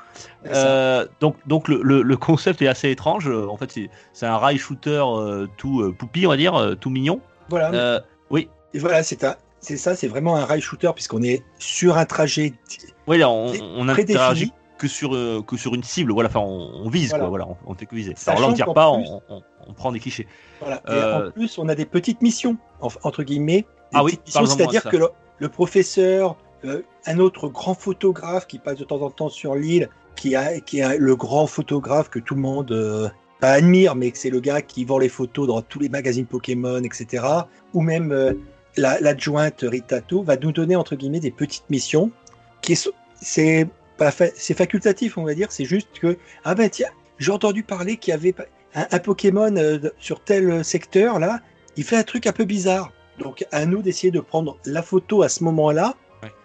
Euh, 0.47 1.07
donc 1.21 1.37
donc 1.47 1.69
le, 1.69 1.81
le- 1.83 2.03
le 2.03 2.17
concept 2.17 2.61
est 2.63 2.69
assez 2.69 2.91
étrange. 2.91 3.29
En 3.29 3.57
fait 3.57 3.79
c'est 4.13 4.27
un 4.27 4.37
rail 4.37 4.59
shooter 4.59 5.03
euh, 5.07 5.47
tout 5.57 5.95
poupi 5.99 6.27
on 6.27 6.31
va 6.31 6.37
dire, 6.37 6.77
tout 6.81 6.91
mignon. 6.91 7.21
Voilà. 7.51 8.03
Oui. 8.31 8.49
Et 8.73 8.79
voilà, 8.79 9.03
c'est 9.03 9.23
un, 9.25 9.37
c'est 9.61 9.77
ça, 9.77 9.95
c'est 9.95 10.09
vraiment 10.09 10.37
un 10.37 10.45
rail 10.45 10.61
shooter 10.61 10.91
puisqu'on 10.95 11.23
est 11.23 11.43
sur 11.59 11.97
un 11.97 12.05
trajet. 12.05 12.55
Oui, 13.07 13.19
là, 13.19 13.31
on, 13.31 13.53
on 13.77 13.89
interagit 13.89 14.53
que 14.79 14.89
sur, 14.89 15.15
euh, 15.15 15.43
que 15.47 15.57
sur 15.57 15.75
une 15.75 15.83
cible. 15.85 16.13
Voilà, 16.13 16.29
enfin, 16.29 16.41
on, 16.41 16.71
on 16.85 16.89
vise, 16.89 17.11
Voilà. 17.11 17.23
quoi. 17.25 17.29
Voilà, 17.31 17.47
on, 17.49 17.57
on 17.71 17.75
fait 17.75 17.87
que 17.87 17.95
viser. 17.95 18.15
Sachant 18.17 18.39
Alors 18.39 18.49
là, 18.49 18.53
on 18.53 18.57
tire 18.57 18.75
pas, 18.75 18.93
plus- 18.97 19.43
on, 19.69 19.73
prend 19.75 19.93
des 19.93 20.01
clichés. 20.01 20.27
Voilà. 20.61 20.77
Et 20.89 20.91
Euh, 20.91 21.29
en 21.29 21.31
plus, 21.31 21.59
on 21.59 21.69
a 21.69 21.75
des 21.75 21.87
petites 21.87 22.21
missions, 22.23 22.57
en- 22.81 22.89
entre 23.03 23.23
guillemets. 23.23 23.67
Ah 23.93 24.03
oui, 24.05 24.19
c'est-à-dire 24.25 24.83
que 24.85 24.97
le, 24.97 25.09
le 25.39 25.49
professeur, 25.49 26.37
euh, 26.65 26.83
un 27.07 27.19
autre 27.19 27.49
grand 27.49 27.75
photographe 27.75 28.47
qui 28.47 28.59
passe 28.59 28.79
de 28.79 28.85
temps 28.85 29.01
en 29.03 29.11
temps 29.11 29.29
sur 29.29 29.55
l'île, 29.55 29.89
qui, 30.17 30.35
a, 30.37 30.61
qui 30.61 30.79
est 30.81 30.99
le 30.99 31.17
grand 31.17 31.47
photographe 31.47 32.09
que 32.11 32.19
tout 32.19 32.35
le 32.35 32.41
monde 32.41 33.13
pas 33.41 33.51
admire, 33.53 33.95
mais 33.95 34.11
que 34.11 34.19
c'est 34.19 34.31
le 34.31 34.41
gars 34.41 34.63
qui 34.63 34.85
vend 34.85 34.99
les 34.99 35.09
photos 35.09 35.47
dans 35.49 35.61
tous 35.63 35.79
les 35.81 35.89
magazines 35.89 36.25
Pokémon, 36.27 36.83
etc. 36.83 37.25
Ou 37.75 37.81
même 37.81 38.13
euh, 38.13 38.33
la- 38.77 38.99
l'adjointe 39.01 39.61
Ritato 39.63 40.23
va 40.23 40.37
nous 40.37 40.53
donner 40.53 40.77
entre 40.77 40.95
guillemets 40.97 41.21
des 41.21 41.31
petites 41.31 41.69
missions 41.71 42.11
qui 42.63 42.73
est- 42.73 42.91
c'est 43.21 43.69
pas 43.97 44.11
fa- 44.11 44.31
c'est 44.35 44.55
facultatif, 44.55 45.19
on 45.19 45.25
va 45.25 45.35
dire. 45.35 45.51
C'est 45.53 45.65
juste 45.65 45.89
que 46.01 46.17
ah 46.45 46.55
ben 46.55 46.69
tiens, 46.71 46.89
j'ai 47.19 47.33
entendu 47.33 47.63
parler 47.63 47.97
qu'il 47.97 48.11
y 48.13 48.15
avait 48.15 48.35
un, 48.75 48.87
un 48.91 48.99
Pokémon 48.99 49.55
euh, 49.57 49.79
sur 49.99 50.21
tel 50.21 50.65
secteur 50.65 51.19
là, 51.19 51.41
il 51.77 51.85
fait 51.85 51.97
un 51.97 52.03
truc 52.03 52.27
un 52.27 52.33
peu 52.33 52.45
bizarre. 52.45 52.93
Donc 53.19 53.45
à 53.53 53.65
nous 53.67 53.83
d'essayer 53.83 54.11
de 54.11 54.21
prendre 54.21 54.59
la 54.65 54.83
photo 54.83 55.23
à 55.23 55.29
ce 55.29 55.45
moment-là 55.45 55.95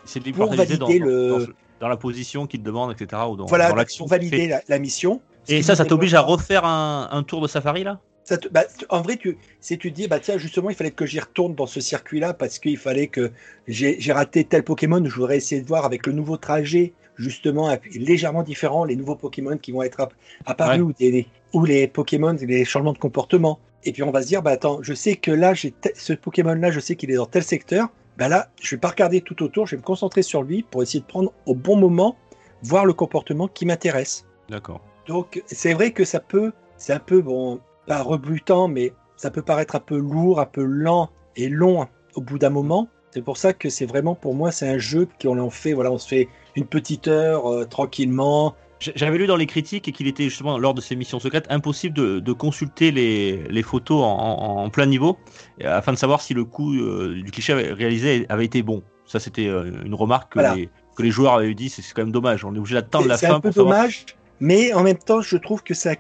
C'est 0.06 0.22
de 0.24 0.32
Pour 0.32 0.54
valider 0.54 0.78
dans- 0.78 0.88
le- 1.06 1.30
dans, 1.48 1.54
dans 1.82 1.88
la 1.88 1.98
position 1.98 2.46
qu'il 2.46 2.60
te 2.60 2.66
demande, 2.66 2.92
etc. 2.92 3.22
Ou 3.30 3.36
dans, 3.36 3.46
voilà, 3.46 3.74
l'action. 3.74 4.06
valider 4.06 4.48
la, 4.48 4.62
la 4.68 4.80
mission. 4.80 5.22
Et 5.48 5.64
ça, 5.64 5.76
ça 5.76 5.86
t'oblige 5.86 6.14
à 6.14 6.22
refaire 6.22 6.66
un, 6.66 7.08
un 7.12 7.24
tour 7.24 7.42
de 7.42 7.48
safari, 7.48 7.84
là? 7.84 8.00
Ça 8.24 8.38
te- 8.38 8.48
bah, 8.50 8.66
en 8.90 9.02
vrai, 9.02 9.18
tu, 9.18 9.38
si 9.62 9.80
tu 9.80 9.90
te 9.92 9.96
dis, 9.96 10.08
bah 10.08 10.20
tiens, 10.20 10.38
justement, 10.38 10.70
il 10.70 10.76
fallait 10.76 10.92
que 10.92 11.08
j'y 11.08 11.20
retourne 11.20 11.56
dans 11.56 11.66
ce 11.66 11.80
circuit-là 11.82 12.36
parce 12.36 12.60
qu'il 12.60 12.78
fallait 12.78 13.08
que 13.08 13.32
j'ai 13.68 14.00
j'ai 14.00 14.12
raté 14.14 14.44
tel 14.44 14.64
Pokémon, 14.64 15.04
je 15.04 15.16
voudrais 15.16 15.38
essayer 15.38 15.62
de 15.62 15.68
voir 15.68 15.86
avec 15.86 16.06
le 16.06 16.14
nouveau 16.14 16.38
trajet, 16.38 16.94
justement, 17.20 17.70
légèrement 17.94 18.42
différent, 18.44 18.84
les 18.86 18.96
nouveaux 18.96 19.16
Pokémon 19.16 19.58
qui 19.58 19.72
vont 19.72 19.84
être 19.84 20.00
app- 20.00 20.14
apparus 20.46 20.82
Ouais. 20.82 20.82
ou, 20.82 20.94
des- 20.94 21.28
ou 21.54 21.66
les 21.66 21.88
Pokémon, 21.88 22.36
les 22.40 22.66
changements 22.66 22.94
de 22.94 22.98
comportement. 22.98 23.60
Et 23.84 23.92
puis 23.92 24.02
on 24.04 24.12
va 24.12 24.22
se 24.24 24.28
dire, 24.28 24.42
bah 24.42 24.52
attends, 24.52 24.80
je 24.82 24.94
sais 24.94 25.16
que 25.16 25.32
là, 25.32 25.54
j'ai 25.54 25.74
ce 25.96 26.14
Pokémon-là, 26.14 26.72
je 26.72 26.80
sais 26.80 26.96
qu'il 26.96 27.12
est 27.12 27.16
dans 27.16 27.26
tel 27.28 27.44
secteur. 27.44 27.90
Bah 28.18 28.28
là, 28.28 28.50
je 28.62 28.76
vais 28.76 28.80
pas 28.80 28.90
regarder 28.90 29.22
tout 29.22 29.42
autour, 29.44 29.66
je 29.68 29.76
vais 29.76 29.82
me 29.82 29.86
concentrer 29.86 30.22
sur 30.22 30.44
lui 30.44 30.64
pour 30.64 30.82
essayer 30.84 31.00
de 31.00 31.06
prendre 31.06 31.32
au 31.46 31.56
bon 31.56 31.78
moment, 31.78 32.18
voir 32.64 32.86
le 32.86 32.94
comportement 32.94 33.48
qui 33.48 33.66
m'intéresse. 33.66 34.26
D'accord. 34.50 34.82
Donc, 35.08 35.42
c'est 35.46 35.74
vrai 35.74 35.92
que 35.92 36.04
ça 36.04 36.20
peut, 36.20 36.52
c'est 36.78 36.92
un 36.94 37.00
peu, 37.00 37.22
bon, 37.22 37.60
pas 37.88 38.02
rebutant, 38.02 38.68
mais 38.68 38.92
ça 39.16 39.32
peut 39.32 39.42
paraître 39.42 39.76
un 39.76 39.80
peu 39.80 39.98
lourd, 39.98 40.40
un 40.42 40.46
peu 40.46 40.64
lent 40.64 41.10
et 41.38 41.48
long 41.48 41.88
au 42.16 42.22
bout 42.22 42.38
d'un 42.40 42.50
moment. 42.50 42.90
C'est 43.12 43.22
pour 43.24 43.38
ça 43.38 43.54
que 43.54 43.70
c'est 43.70 43.86
vraiment, 43.86 44.14
pour 44.16 44.36
moi, 44.36 44.52
c'est 44.52 44.68
un 44.68 44.78
jeu 44.78 45.08
qu'on 45.22 45.40
en 45.40 45.50
fait, 45.50 45.74
voilà, 45.74 45.92
on 45.92 45.98
se 45.98 46.08
fait 46.08 46.28
une 46.60 46.68
petite 46.68 47.08
heure 47.08 47.48
euh, 47.52 47.66
tranquillement. 47.66 48.56
J'avais 48.96 49.18
lu 49.18 49.28
dans 49.28 49.36
les 49.36 49.46
critiques 49.46 49.90
et 49.90 49.92
qu'il 49.92 50.08
était 50.08 50.24
justement 50.26 50.58
lors 50.58 50.74
de 50.74 50.80
ces 50.80 50.96
missions 50.96 51.20
secrètes 51.20 51.48
impossible 51.50 51.94
de, 51.98 52.20
de 52.20 52.32
consulter 52.34 52.92
les, 52.92 53.44
les 53.50 53.62
photos 53.62 54.02
en, 54.06 54.70
plein 54.70 54.86
niveau 54.86 55.18
euh, 55.64 55.78
afin 55.78 55.92
de 55.92 55.98
savoir 55.98 56.22
si 56.22 56.34
le 56.34 56.46
coup 56.46 56.74
euh, 56.76 57.22
du 57.22 57.30
cliché 57.32 57.54
réalisé 57.54 58.26
avait 58.30 58.46
été 58.46 58.62
bon. 58.62 58.82
Ça, 59.06 59.20
c'était 59.20 59.46
une 59.48 59.96
remarque 59.96 60.34
que, 60.34 60.40
Voilà. 60.40 60.56
les, 60.56 60.70
que 60.96 61.04
les 61.04 61.12
joueurs 61.12 61.34
avaient 61.34 61.54
dit. 61.56 61.68
C'est 61.70 61.82
c'est 61.82 61.94
quand 61.94 62.04
même 62.04 62.12
dommage. 62.14 62.46
On 62.46 62.54
est 62.56 62.60
obligé 62.60 62.76
d'attendre 62.76 63.08
la 63.08 63.18
C'est 63.18 63.28
fin 63.28 63.34
un 63.36 63.40
peu 63.42 63.50
pour 63.50 63.56
savoir. 63.56 63.76
dommage, 63.76 64.06
mais 64.40 64.72
en 64.74 64.84
même 64.84 64.98
temps, 65.00 65.20
je 65.20 65.36
trouve 65.36 65.62
que 65.64 65.74
ça, 65.74 65.96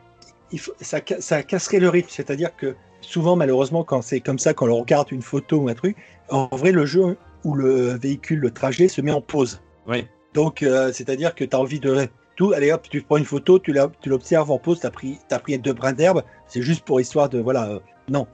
il 0.52 0.60
faut- 0.60 0.74
ça, 0.80 1.00
ça 1.20 1.44
casserait 1.44 1.80
le 1.80 1.90
rythme. 1.90 2.10
C'est-à-dire 2.12 2.56
que 2.56 2.76
souvent, 3.02 3.36
malheureusement, 3.36 3.84
quand 3.84 4.02
c'est 4.04 4.20
comme 4.22 4.40
ça, 4.40 4.54
quand 4.54 4.70
on 4.70 4.80
regarde 4.80 5.12
une 5.12 5.24
photo 5.24 5.58
ou 5.58 5.70
un 5.70 5.74
truc, 5.74 5.98
en 6.30 6.48
vrai, 6.56 6.72
le 6.72 6.86
jeu 6.86 7.18
ou 7.44 7.56
le 7.56 7.98
véhicule, 7.98 8.40
le 8.40 8.52
trajet 8.52 8.88
se 8.88 9.02
met 9.02 9.12
en 9.12 9.22
pause. 9.22 9.60
Ouais. 9.88 10.08
Donc, 10.34 10.64
euh, 10.64 10.92
c'est-à-dire 10.94 11.36
que 11.36 11.44
tu 11.44 11.56
as 11.56 11.60
envie 11.60 11.80
de 11.80 12.08
tout. 12.36 12.54
Allez 12.54 12.72
hop, 12.72 12.88
tu 12.90 13.02
prends 13.02 13.18
une 13.18 13.26
photo, 13.26 13.60
tu 13.60 13.74
l'observes 14.06 14.52
en 14.52 14.60
pause, 14.60 14.80
tu 14.80 14.86
as 14.88 14.92
pris, 14.92 15.18
t'as 15.28 15.40
pris 15.40 15.58
deux 15.58 15.74
brins 15.74 15.94
d'herbe. 15.94 16.24
C'est 16.48 16.62
juste 16.62 16.84
pour 16.86 17.02
histoire 17.02 17.30
de. 17.30 17.40
Voilà. 17.40 17.70
euh, 17.70 17.80
non. 18.10 18.28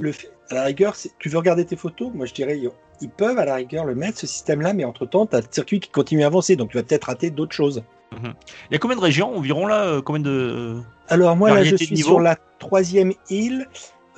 Le, 0.00 0.12
à 0.50 0.54
la 0.54 0.64
rigueur, 0.64 0.96
tu 1.18 1.28
veux 1.28 1.38
regarder 1.38 1.64
tes 1.64 1.76
photos? 1.76 2.10
Moi, 2.14 2.26
je 2.26 2.34
dirais, 2.34 2.58
ils- 2.58 3.08
peuvent 3.16 3.38
à 3.38 3.44
la 3.44 3.54
rigueur 3.54 3.84
le 3.84 3.94
mettre, 3.94 4.18
ce 4.18 4.26
système-là, 4.26 4.72
mais 4.74 4.84
entre-temps, 4.84 5.26
tu 5.26 5.34
as 5.36 5.40
le 5.40 5.46
circuit 5.50 5.80
qui 5.80 5.88
continue 5.90 6.22
à 6.22 6.26
avancer. 6.26 6.54
Donc, 6.56 6.70
tu 6.70 6.76
vas 6.76 6.82
peut-être 6.82 7.04
rater 7.04 7.30
d'autres 7.30 7.54
choses. 7.54 7.82
Il 8.12 8.32
y 8.72 8.74
a 8.74 8.78
combien 8.78 8.96
de 8.96 9.00
régions 9.02 9.36
environ 9.36 9.66
là 9.66 9.84
euh, 9.86 10.02
Combien 10.02 10.20
de. 10.22 10.80
Alors, 11.08 11.36
moi, 11.36 11.50
là, 11.50 11.62
je 11.64 11.76
suis 11.76 11.96
sur 12.08 12.20
la 12.20 12.36
troisième 12.58 13.12
île. 13.30 13.68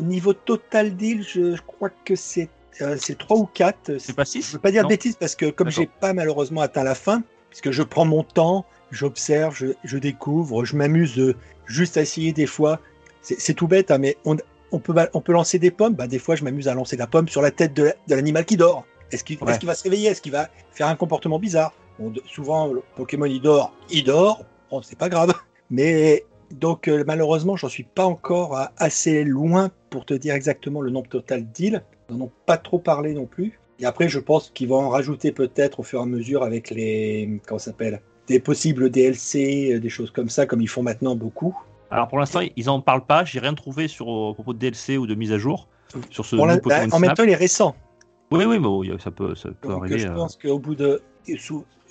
Au 0.01 0.03
niveau 0.03 0.33
total 0.33 0.97
d'île, 0.97 1.23
je, 1.23 1.55
je 1.55 1.63
crois 1.63 1.91
que 1.91 2.15
c'est 2.17 2.49
euh, 2.81 2.97
c'est 2.99 3.19
trois 3.19 3.37
ou 3.37 3.47
quatre. 3.47 3.99
C'est 3.99 4.15
pas 4.17 4.25
6 4.25 4.47
Je 4.49 4.53
veux 4.53 4.59
pas 4.59 4.71
dire 4.71 4.83
de 4.85 4.89
bêtises 4.89 5.17
parce 5.17 5.35
que 5.37 5.51
comme 5.51 5.71
j'ai 5.71 5.87
pas 6.01 6.13
malheureusement 6.13 6.61
atteint 6.63 6.85
la 6.85 6.95
fin, 6.95 7.23
puisque 7.51 7.71
je 7.71 7.83
prends 7.83 8.05
mon 8.05 8.23
temps, 8.23 8.65
j'observe, 8.91 9.55
je, 9.57 9.67
je 9.85 9.99
découvre, 9.99 10.65
je 10.65 10.77
m'amuse 10.77 11.35
juste 11.67 11.97
à 11.97 12.03
essayer 12.03 12.33
des 12.33 12.47
fois. 12.47 12.81
C'est 13.21 13.55
tout 13.55 13.69
bête, 13.69 13.91
hein, 13.91 13.99
mais 13.99 14.17
on, 14.25 14.37
on, 14.73 14.79
peut, 14.81 14.95
on 15.15 15.21
peut 15.21 15.33
lancer 15.33 15.59
des 15.59 15.71
pommes. 15.71 15.95
Bah, 15.95 16.07
des 16.09 16.19
fois, 16.19 16.35
je 16.35 16.43
m'amuse 16.45 16.67
à 16.67 16.75
lancer 16.75 16.97
la 16.97 17.07
pomme 17.07 17.29
sur 17.29 17.41
la 17.43 17.51
tête 17.53 17.73
de 17.75 17.85
la- 17.85 17.95
de 18.09 18.15
l'animal 18.15 18.45
qui 18.45 18.57
dort. 18.57 18.85
Est-ce 19.13 19.23
qu'il 19.23 19.39
Ouais. 19.45 19.57
va 19.63 19.75
se 19.75 19.83
réveiller? 19.85 20.09
Est-ce 20.09 20.21
qu'il 20.23 20.33
va 20.33 20.49
faire 20.73 20.89
un 20.89 20.97
comportement 20.97 21.39
bizarre? 21.39 21.73
Bon, 21.99 22.13
Souvent, 22.27 22.67
le 22.73 22.83
Pokémon 22.97 23.27
il 23.27 23.41
dort, 23.41 23.73
il 23.91 24.03
dort. 24.05 24.43
Bon, 24.71 24.81
c'est 24.83 24.99
pas 24.99 25.09
grave. 25.11 25.33
Mais 25.71 26.25
donc, 26.51 26.89
euh, 26.89 27.05
malheureusement, 27.07 27.57
j'en 27.57 27.69
suis 27.69 27.85
pas 27.85 28.07
encore 28.07 28.59
assez 28.79 29.23
loin 29.25 29.71
pour 29.91 30.05
te 30.05 30.15
dire 30.15 30.35
exactement 30.35 30.81
le 30.81 30.91
nombre 30.91 31.09
total 31.09 31.45
d'îles. 31.45 31.83
N'en 32.13 32.27
ont 32.27 32.31
pas 32.47 32.57
trop 32.59 32.79
parlé 32.79 33.15
non 33.15 33.27
plus. 33.27 33.59
Et 33.79 33.85
après, 33.85 34.09
je 34.09 34.19
pense 34.19 34.51
qu'ils 34.51 34.69
vont 34.69 34.81
en 34.81 34.89
rajouter 34.91 35.33
peut-être 35.33 35.81
au 35.81 35.83
fur 35.83 35.99
et 36.01 36.03
à 36.03 36.07
mesure 36.07 36.43
avec 36.43 36.71
les. 36.71 37.41
Comment 37.47 37.59
ça 37.59 37.67
s'appelle 37.73 38.01
Des 38.29 38.39
possibles 38.39 38.91
DLC, 38.91 39.75
euh, 39.75 39.81
des 39.81 39.89
choses 39.89 40.11
comme 40.11 40.29
ça, 40.29 40.47
comme 40.47 40.61
ils 40.61 40.69
font 40.69 40.83
maintenant 40.83 41.17
beaucoup. 41.17 41.57
Alors 41.91 42.09
pour 42.09 42.19
l'instant, 42.19 42.41
ils 42.57 42.71
en 42.71 42.81
parlent 42.81 43.05
pas. 43.07 43.25
J'ai 43.25 43.39
rien 43.41 43.55
trouvé 43.55 43.89
sur 43.89 44.07
à 44.09 44.35
propos 44.35 44.53
de 44.55 44.59
DLC 44.59 44.97
ou 44.99 45.07
de 45.07 45.15
mise 45.15 45.33
à 45.33 45.39
jour 45.39 45.69
sur 46.11 46.25
ce 46.25 46.37
Pour 46.37 46.47
la- 46.47 46.57
bah, 46.59 46.85
en 46.91 46.99
même 46.99 47.13
temps, 47.15 47.25
il 47.25 47.31
est 47.31 47.35
récent. 47.35 47.75
Oui, 48.33 48.45
oui, 48.45 48.47
mais 48.47 48.59
bon, 48.59 48.99
ça 48.99 49.11
peut, 49.11 49.35
ça 49.35 49.51
peut 49.61 49.69
Donc, 49.69 49.83
arriver. 49.83 49.99
je 49.99 50.09
euh. 50.09 50.15
pense 50.15 50.37
qu'au 50.37 50.59
bout 50.59 50.75
de. 50.75 51.01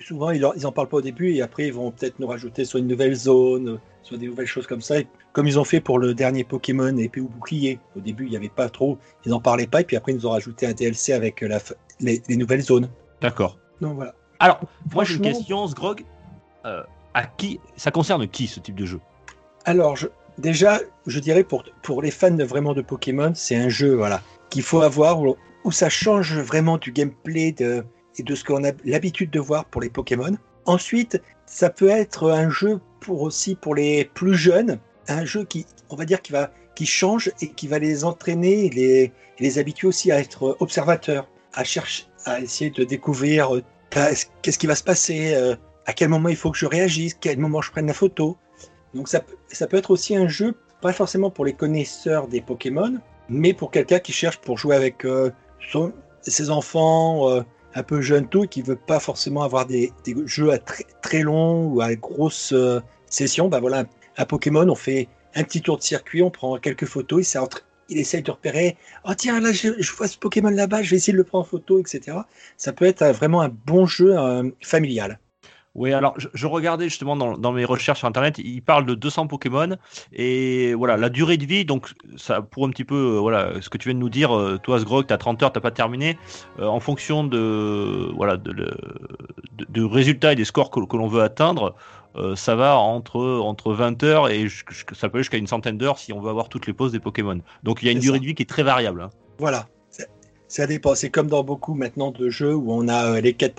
Souvent, 0.04 0.32
ils, 0.32 0.44
en- 0.44 0.54
ils 0.54 0.66
en 0.66 0.72
parlent 0.72 0.88
pas 0.90 0.98
au 0.98 1.02
début 1.02 1.32
et 1.32 1.42
après, 1.44 1.68
ils 1.68 1.74
vont 1.74 1.92
peut-être 1.92 2.18
nous 2.20 2.26
rajouter 2.28 2.66
soit 2.66 2.80
une 2.80 2.88
nouvelle 2.88 3.14
zone, 3.14 3.80
soit 4.02 4.18
des 4.18 4.26
nouvelles 4.28 4.48
choses 4.48 4.66
comme 4.66 4.82
ça. 4.82 5.00
Et 5.00 5.08
comme 5.32 5.46
ils 5.48 5.60
ont 5.60 5.64
fait 5.64 5.80
pour 5.80 6.00
le 6.00 6.16
dernier 6.16 6.44
Pokémon 6.44 6.98
épée 6.98 7.22
ou 7.22 7.28
bouclier. 7.30 7.80
Au 7.96 8.00
début, 8.00 8.26
il 8.26 8.32
n'y 8.32 8.36
avait 8.36 8.50
pas 8.50 8.68
trop. 8.70 8.98
Ils 9.26 9.34
en 9.34 9.40
parlaient 9.40 9.68
pas 9.68 9.82
et 9.82 9.84
puis 9.84 9.96
après, 9.96 10.12
ils 10.14 10.16
nous 10.16 10.26
ont 10.26 10.32
rajouté 10.32 10.66
un 10.66 10.74
DLC 10.74 11.14
avec 11.14 11.42
la, 11.42 11.60
f- 11.60 11.74
les, 12.00 12.24
les 12.28 12.36
nouvelles 12.36 12.62
zones. 12.62 12.90
D'accord. 13.22 13.60
Donc 13.80 13.94
voilà. 13.96 14.16
Alors, 14.40 14.60
moi 14.92 15.04
j'ai 15.04 15.16
une 15.18 15.22
question, 15.22 15.68
Sgrog. 15.68 16.04
Euh, 16.66 16.82
à 17.14 17.26
qui 17.28 17.60
ça 17.76 17.92
concerne 17.92 18.28
qui 18.28 18.48
ce 18.48 18.60
type 18.60 18.76
de 18.76 18.86
jeu? 18.88 19.00
Alors, 19.66 19.96
je- 19.98 20.08
déjà, 20.40 20.80
je 21.06 21.20
dirais 21.20 21.44
pour, 21.44 21.64
pour 21.84 22.02
les 22.02 22.10
fans 22.10 22.32
de, 22.32 22.44
vraiment 22.44 22.74
de 22.74 22.82
Pokémon, 22.82 23.34
c'est 23.36 23.56
un 23.56 23.70
jeu 23.70 23.94
voilà, 23.94 24.22
qu'il 24.50 24.64
faut 24.64 24.82
avoir 24.82 25.22
où, 25.22 25.36
où 25.64 25.72
ça 25.72 25.90
change 25.90 26.38
vraiment 26.40 26.78
du 26.78 26.92
gameplay 26.92 27.56
et 28.18 28.24
de 28.24 28.36
ce 28.36 28.44
qu'on 28.44 28.64
a 28.64 28.72
l'habitude 28.84 29.30
de 29.32 29.40
voir 29.40 29.66
pour 29.66 29.82
les 29.82 29.90
Pokémon. 29.90 30.36
Ensuite, 30.66 31.22
ça 31.46 31.70
peut 31.70 31.90
être 31.90 32.32
un 32.32 32.50
jeu 32.50 32.80
pour 33.00 33.22
aussi 33.22 33.56
pour 33.56 33.76
les 33.76 34.06
plus 34.06 34.36
jeunes, 34.36 34.80
un 35.08 35.26
jeu 35.26 35.44
qui, 35.44 35.66
on 35.90 35.96
va 35.96 36.06
dire, 36.06 36.22
qui 36.22 36.32
va 36.32 36.52
qui 36.76 36.86
change 36.86 37.32
et 37.42 37.50
qui 37.50 37.68
va 37.68 37.80
les 37.80 38.06
entraîner 38.06 38.66
et 38.66 38.70
les, 38.70 39.12
les 39.40 39.60
habituer 39.60 39.88
aussi 39.88 40.12
à 40.12 40.20
être 40.20 40.56
observateurs, 40.62 41.28
à 41.54 41.64
chercher, 41.66 42.06
à 42.26 42.40
essayer 42.40 42.70
de 42.70 42.86
découvrir 42.86 43.56
euh, 43.56 43.62
qu'est-ce 44.42 44.58
qui 44.58 44.68
va 44.68 44.76
se 44.76 44.84
passer, 44.84 45.34
euh, 45.34 45.56
à 45.86 45.94
quel 45.94 46.08
moment 46.08 46.30
il 46.30 46.38
faut 46.38 46.50
que 46.50 46.58
je 46.58 46.66
réagisse, 46.66 47.14
quel 47.20 47.38
moment 47.40 47.62
je 47.62 47.72
prenne 47.72 47.88
la 47.88 47.94
photo. 47.94 48.38
Donc 48.94 49.10
ça, 49.10 49.20
peut- 49.20 49.36
ça 49.52 49.68
peut 49.68 49.78
être 49.78 49.92
aussi 49.92 50.16
un 50.16 50.30
jeu, 50.30 50.56
pas 50.82 50.94
forcément 50.94 51.30
pour 51.30 51.44
les 51.44 51.54
connaisseurs 51.54 52.28
des 52.30 52.40
Pokémon, 52.40 53.00
mais 53.28 53.54
pour 53.54 53.70
quelqu'un 53.70 54.00
qui 54.00 54.14
cherche 54.14 54.38
pour 54.38 54.58
jouer 54.58 54.76
avec 54.78 55.04
euh, 55.04 55.30
son- 55.70 55.94
ses 56.22 56.50
enfants 56.50 57.30
euh, 57.30 57.42
un 57.74 57.84
peu 57.84 58.02
jeunes 58.02 58.28
tout 58.28 58.48
qui 58.48 58.62
veut 58.62 58.76
pas 58.76 59.00
forcément 59.00 59.44
avoir 59.44 59.66
des, 59.66 59.92
des 60.04 60.16
jeux 60.26 60.52
à 60.52 60.58
très, 60.58 60.86
très 61.02 61.22
longs 61.22 61.66
ou 61.68 61.82
à 61.82 61.96
grosse 61.96 62.52
euh, 62.54 62.80
session. 63.08 63.48
Bah 63.48 63.60
voilà, 63.60 63.86
un 64.18 64.26
Pokémon, 64.26 64.68
on 64.70 64.76
fait 64.76 65.08
un 65.36 65.44
petit 65.44 65.62
tour 65.62 65.78
de 65.78 65.84
circuit, 65.84 66.22
on 66.22 66.30
prend 66.32 66.58
quelques 66.58 66.86
photos, 66.86 67.22
il, 67.22 67.26
s'est 67.26 67.40
entre- 67.40 67.66
il 67.90 67.98
essaye 67.98 68.22
de 68.24 68.32
repérer, 68.32 68.78
oh 69.06 69.14
tiens, 69.16 69.40
là 69.40 69.52
je, 69.54 69.70
je 69.80 69.92
vois 69.94 70.08
ce 70.08 70.18
Pokémon 70.18 70.50
là-bas, 70.50 70.82
je 70.84 70.92
vais 70.92 70.98
essayer 70.98 71.14
de 71.14 71.18
le 71.18 71.24
prendre 71.24 71.46
en 71.46 71.48
photo, 71.48 71.80
etc. 71.80 72.18
Ça 72.58 72.74
peut 72.74 72.86
être 72.86 73.02
euh, 73.02 73.12
vraiment 73.14 73.42
un 73.42 73.50
bon 73.50 73.86
jeu 73.86 74.18
euh, 74.18 74.50
familial. 74.62 75.20
Oui, 75.74 75.94
alors 75.94 76.14
je, 76.18 76.28
je 76.34 76.48
regardais 76.48 76.90
justement 76.90 77.16
dans, 77.16 77.38
dans 77.38 77.54
mes 77.54 77.64
recherches 77.64 78.00
sur 78.00 78.08
internet, 78.08 78.38
il 78.40 78.62
parle 78.62 78.86
de 78.86 78.94
200 78.94 79.28
Pokémon 79.28 79.78
et 80.12 80.74
voilà, 80.74 80.98
la 80.98 81.10
durée 81.10 81.38
de 81.38 81.46
vie, 81.46 81.64
donc 81.64 81.88
ça 82.18 82.42
pour 82.42 82.66
un 82.66 82.70
petit 82.72 82.84
peu 82.84 82.96
euh, 83.16 83.20
voilà, 83.20 83.54
ce 83.62 83.70
que 83.70 83.78
tu 83.78 83.88
viens 83.88 83.96
de 83.96 84.00
nous 84.00 84.10
dire, 84.10 84.36
euh, 84.38 84.58
toi 84.62 84.80
Sgrog, 84.82 85.08
tu 85.08 85.14
as 85.14 85.18
30 85.18 85.42
heures, 85.44 85.54
tu 85.54 85.62
pas 85.62 85.72
terminé, 85.72 86.18
euh, 86.60 86.66
en 86.66 86.82
fonction 86.82 87.24
de 87.24 88.12
voilà 88.16 88.36
de, 88.36 88.52
le- 88.52 88.76
de- 89.54 89.66
de 89.70 89.84
résultats 89.84 90.34
et 90.34 90.36
des 90.36 90.44
scores 90.46 90.72
que, 90.72 90.82
que 90.86 90.98
l'on 90.98 91.08
veut 91.08 91.22
atteindre, 91.22 91.76
ça 92.36 92.56
va 92.56 92.78
entre, 92.78 93.22
entre 93.40 93.72
20 93.72 94.04
heures 94.04 94.28
et 94.30 94.48
ça 94.92 95.08
peut 95.08 95.16
aller 95.16 95.24
jusqu'à 95.24 95.38
une 95.38 95.48
centaine 95.48 95.78
d'heures 95.78 95.98
si 95.98 96.12
on 96.12 96.20
veut 96.20 96.30
avoir 96.30 96.50
toutes 96.50 96.68
les 96.68 96.74
poses 96.74 96.92
des 96.92 97.00
Pokémon. 97.00 97.40
Donc 97.64 97.82
il 97.82 97.86
y 97.86 97.90
a 97.90 97.94
une 97.94 98.00
durée 98.00 98.18
ça. 98.18 98.22
de 98.22 98.26
vie 98.26 98.36
qui 98.36 98.44
est 98.44 98.50
très 98.50 98.64
variable. 98.64 99.02
hein. 99.04 99.10
Voilà. 99.40 99.68
Ça 100.50 100.68
dépend. 100.68 100.96
C'est 100.96 101.10
comme 101.10 101.28
dans 101.28 101.44
beaucoup 101.46 101.74
maintenant 101.76 102.12
de 102.12 102.30
jeux 102.30 102.54
où 102.54 102.74
on 102.74 102.90
a 102.90 103.22
les 103.22 103.32
quêtes 103.32 103.56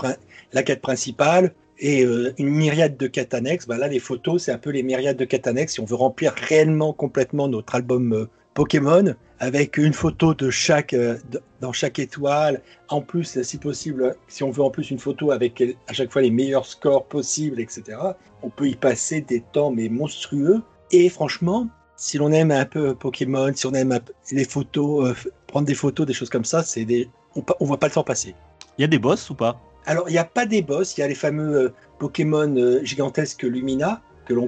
la 0.52 0.62
quête 0.62 0.82
principale 0.82 1.54
et 1.78 2.04
euh, 2.04 2.32
une 2.38 2.50
myriade 2.50 2.96
de 2.96 3.10
annexes. 3.34 3.66
Bah 3.66 3.78
là, 3.78 3.88
les 3.88 3.98
photos, 3.98 4.44
c'est 4.44 4.52
un 4.52 4.58
peu 4.58 4.70
les 4.70 4.82
myriades 4.82 5.16
de 5.16 5.48
annexes. 5.48 5.74
Si 5.74 5.80
on 5.80 5.84
veut 5.84 5.96
remplir 5.96 6.32
réellement 6.32 6.92
complètement 6.92 7.48
notre 7.48 7.74
album 7.74 8.12
euh, 8.12 8.28
Pokémon 8.54 9.14
avec 9.38 9.78
une 9.78 9.92
photo 9.92 10.34
de 10.34 10.50
chaque 10.50 10.92
euh, 10.92 11.16
dans 11.60 11.72
chaque 11.72 11.98
étoile, 11.98 12.62
en 12.88 13.00
plus, 13.00 13.42
si 13.42 13.58
possible, 13.58 14.14
si 14.28 14.42
on 14.42 14.50
veut 14.50 14.62
en 14.62 14.70
plus 14.70 14.90
une 14.90 14.98
photo 14.98 15.30
avec 15.30 15.62
à 15.88 15.92
chaque 15.92 16.12
fois 16.12 16.22
les 16.22 16.30
meilleurs 16.30 16.66
scores 16.66 17.06
possibles, 17.06 17.60
etc. 17.60 17.98
On 18.42 18.50
peut 18.50 18.68
y 18.68 18.74
passer 18.74 19.20
des 19.20 19.40
temps 19.40 19.70
mais 19.70 19.88
monstrueux. 19.88 20.62
Et 20.90 21.08
franchement, 21.08 21.68
si 21.96 22.18
l'on 22.18 22.30
aime 22.32 22.50
un 22.50 22.66
peu 22.66 22.94
Pokémon, 22.94 23.52
si 23.54 23.66
on 23.66 23.72
aime 23.72 23.98
les 24.30 24.44
photos, 24.44 25.14
prendre 25.46 25.66
des 25.66 25.74
photos, 25.74 26.06
des 26.06 26.12
choses 26.12 26.30
comme 26.30 26.44
ça, 26.44 26.62
c'est 26.62 26.84
des, 26.84 27.08
on, 27.34 27.44
on 27.60 27.64
voit 27.64 27.78
pas 27.78 27.86
le 27.86 27.92
temps 27.92 28.04
passer. 28.04 28.34
Il 28.76 28.82
y 28.82 28.84
a 28.84 28.88
des 28.88 28.98
boss 28.98 29.30
ou 29.30 29.34
pas? 29.34 29.60
Alors, 29.86 30.08
il 30.08 30.12
n'y 30.12 30.18
a 30.18 30.24
pas 30.24 30.46
des 30.46 30.62
boss, 30.62 30.96
il 30.96 31.00
y 31.00 31.04
a 31.04 31.08
les 31.08 31.14
fameux 31.14 31.56
euh, 31.56 31.72
Pokémon 31.98 32.54
euh, 32.56 32.84
gigantesques 32.84 33.42
Lumina 33.42 34.02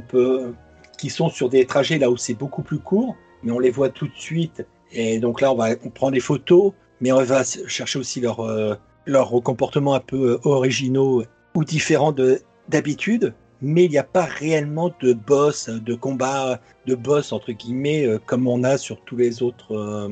peut, 0.08 0.54
qui 0.98 1.10
sont 1.10 1.28
sur 1.28 1.48
des 1.48 1.66
trajets 1.66 1.98
là 1.98 2.10
où 2.10 2.16
c'est 2.16 2.34
beaucoup 2.34 2.62
plus 2.62 2.78
court, 2.78 3.16
mais 3.42 3.52
on 3.52 3.58
les 3.58 3.70
voit 3.70 3.90
tout 3.90 4.06
de 4.06 4.16
suite. 4.16 4.66
Et 4.92 5.18
donc 5.18 5.40
là, 5.40 5.52
on 5.52 5.90
prend 5.90 6.10
des 6.10 6.20
photos, 6.20 6.72
mais 7.00 7.12
on 7.12 7.22
va 7.22 7.42
chercher 7.44 7.98
aussi 7.98 8.20
leur, 8.20 8.40
euh, 8.40 8.74
leur 9.06 9.30
comportement 9.42 9.94
un 9.94 10.00
peu 10.00 10.32
euh, 10.32 10.38
originaux 10.44 11.24
ou 11.54 11.64
différents 11.64 12.12
de 12.12 12.40
d'habitude. 12.68 13.34
Mais 13.60 13.84
il 13.84 13.90
n'y 13.90 13.98
a 13.98 14.04
pas 14.04 14.24
réellement 14.24 14.92
de 15.00 15.12
boss, 15.12 15.68
de 15.68 15.94
combat, 15.94 16.60
de 16.86 16.94
boss 16.94 17.32
entre 17.32 17.52
guillemets, 17.52 18.06
euh, 18.06 18.18
comme 18.24 18.46
on 18.46 18.62
a 18.62 18.78
sur 18.78 19.00
tous 19.02 19.16
les 19.16 19.42
autres, 19.42 19.74
euh, 19.74 20.08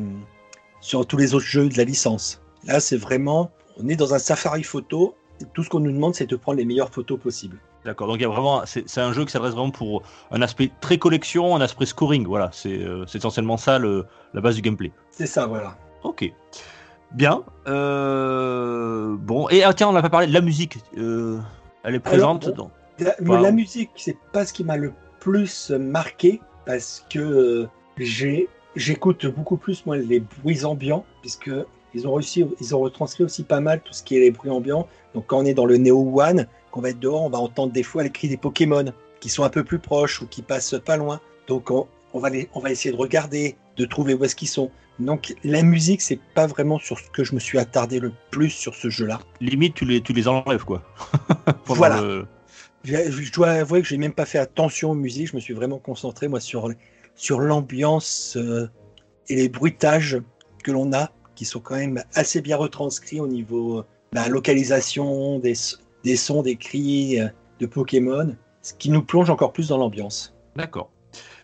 sur 0.81 1.07
tous 1.07 1.17
les 1.17 1.35
autres 1.35 1.47
jeux 1.47 1.69
de 1.69 1.77
la 1.77 1.85
licence. 1.85 2.41
Là, 2.65 2.81
c'est 2.81 2.97
vraiment, 2.97 3.51
on 3.79 3.89
est 3.89 3.97
dans 3.97 4.15
un 4.15 4.19
safari 4.19 4.63
photo. 4.63 5.15
Tout 5.55 5.65
ce 5.65 5.69
qu'on 5.71 5.81
nous 5.81 5.91
demande, 5.93 6.15
c'est 6.15 6.27
de 6.27 6.37
prendre 6.37 6.59
les 6.59 6.65
meilleures 6.65 6.91
photos 6.91 7.19
possibles. 7.19 7.59
D'accord, 7.85 8.07
donc 8.07 8.17
il 8.19 8.23
y 8.23 8.25
a 8.25 8.29
vraiment, 8.29 8.63
c'est 8.65 8.99
un 9.01 9.13
jeu 9.13 9.25
qui 9.25 9.33
s'adresse 9.33 9.53
vraiment 9.55 9.71
pour 9.73 10.03
un 10.31 10.41
aspect 10.41 10.71
très 10.81 10.99
collection, 10.99 11.57
un 11.57 11.61
aspect 11.61 11.87
scoring. 11.87 12.25
Voilà, 12.27 12.51
c'est 12.53 12.79
euh, 12.79 13.05
essentiellement 13.13 13.57
ça 13.57 13.81
le, 13.81 14.07
la 14.35 14.41
base 14.41 14.55
du 14.55 14.63
gameplay. 14.63 14.93
C'est 15.11 15.27
ça, 15.27 15.47
voilà. 15.47 15.77
Ok. 16.05 16.33
Bien. 17.13 17.43
Euh, 17.67 19.17
bon, 19.19 19.49
et 19.49 19.65
ah, 19.65 19.75
tiens, 19.75 19.89
on 19.89 19.93
n'a 19.93 20.03
pas 20.03 20.11
parlé 20.11 20.27
de 20.29 20.33
la 20.33 20.41
musique. 20.41 20.79
Euh, 20.97 21.39
elle 21.83 21.95
est 21.97 22.01
présente 22.01 22.49
bon, 22.51 22.55
dans- 22.55 22.71
La, 23.01 23.15
Wow. 23.21 23.43
la 23.43 23.51
musique, 23.53 23.91
c'est 23.97 24.17
pas 24.33 24.45
ce 24.47 24.53
qui 24.53 24.65
m'a 24.65 24.77
le 24.77 24.93
plus 25.19 25.71
marqué 25.71 26.41
parce 26.67 27.05
que 27.11 27.67
j'ai 27.99 28.49
j'écoute 28.77 29.27
beaucoup 29.27 29.57
plus 29.57 29.85
moi 29.85 29.97
les 29.97 30.21
bruits 30.21 30.65
ambiants 30.65 31.05
puisque 31.21 31.51
ils 31.95 32.07
ont 32.09 32.15
réussi, 32.15 32.45
ils 32.61 32.75
ont 32.75 32.81
retranscrit 32.81 33.25
aussi 33.25 33.43
pas 33.45 33.61
mal 33.61 33.81
tout 33.85 33.93
ce 33.93 34.03
qui 34.03 34.17
est 34.17 34.21
les 34.21 34.31
bruits 34.31 34.51
ambiants. 34.51 34.87
Donc 35.15 35.27
quand 35.27 35.39
on 35.39 35.45
est 35.45 35.55
dans 35.55 35.67
le 35.67 35.77
Neo 35.77 36.21
One, 36.21 36.47
qu'on 36.71 36.81
va 36.81 36.91
être 36.91 36.99
dehors, 36.99 37.23
on 37.23 37.31
va 37.31 37.39
entendre 37.39 37.73
des 37.73 37.83
fois 37.83 38.03
les 38.03 38.11
cris 38.11 38.29
des 38.29 38.37
Pokémon 38.37 38.93
qui 39.21 39.29
sont 39.29 39.45
un 39.45 39.51
peu 39.51 39.63
plus 39.65 39.79
proches 39.79 40.21
ou 40.23 40.27
qui 40.27 40.43
passent 40.43 40.75
pas 40.85 40.97
loin. 40.97 41.21
Donc 41.49 41.71
on, 41.71 41.87
on 42.15 42.19
va 42.19 42.31
les, 42.31 42.49
on 42.55 42.61
va 42.61 42.71
essayer 42.71 42.93
de 42.93 42.99
regarder, 43.01 43.57
de 43.77 43.85
trouver 43.85 44.15
où 44.15 44.25
est-ce 44.25 44.35
qu'ils 44.37 44.49
sont. 44.49 44.71
Donc 44.99 45.35
la 45.45 45.63
musique, 45.63 46.03
c'est 46.03 46.19
pas 46.35 46.47
vraiment 46.47 46.79
sur 46.79 46.99
ce 46.99 47.09
que 47.11 47.25
je 47.25 47.35
me 47.35 47.41
suis 47.41 47.59
attardé 47.59 47.99
le 47.99 48.13
plus 48.31 48.51
sur 48.51 48.75
ce 48.75 48.89
jeu-là. 48.91 49.21
limite, 49.41 49.75
tu 49.75 49.85
les, 49.85 50.01
tu 50.01 50.13
les 50.13 50.29
enlèves 50.29 50.65
quoi. 50.65 50.83
Voilà. 51.67 52.01
le- 52.01 52.27
Je, 52.85 53.11
je 53.11 53.33
dois 53.33 53.51
avouer 53.51 53.81
que 53.83 53.89
j'ai 53.89 53.97
même 53.97 54.13
pas 54.13 54.27
fait 54.27 54.39
attention 54.39 54.91
aux 54.91 54.95
musiques. 54.95 55.29
Je 55.29 55.37
me 55.37 55.41
suis 55.41 55.55
vraiment 55.55 55.79
concentré 55.79 56.29
moi 56.29 56.41
sur 56.41 56.69
sur 57.15 57.41
l'ambiance 57.41 58.37
euh, 58.37 58.69
et 59.29 59.37
les 59.37 59.49
bruitages 59.49 60.19
que 60.65 60.71
l'on 60.73 60.93
a, 60.93 61.11
qui 61.43 61.49
sont 61.49 61.59
quand 61.59 61.75
même 61.75 62.05
assez 62.15 62.41
bien 62.41 62.57
retranscrits 62.57 63.19
au 63.19 63.27
niveau 63.27 63.79
euh, 63.81 63.85
la 64.13 64.29
localisation 64.29 65.41
des, 65.41 65.55
des 66.05 66.15
sons, 66.15 66.43
des 66.43 66.55
cris 66.55 67.21
euh, 67.21 67.27
de 67.59 67.67
Pokémon, 67.67 68.37
ce 68.63 68.75
qui 68.75 68.91
nous 68.91 69.03
plonge 69.03 69.29
encore 69.29 69.53
plus 69.53 69.67
dans 69.67 69.77
l'ambiance. 69.77 70.37
D'accord. 70.55 70.89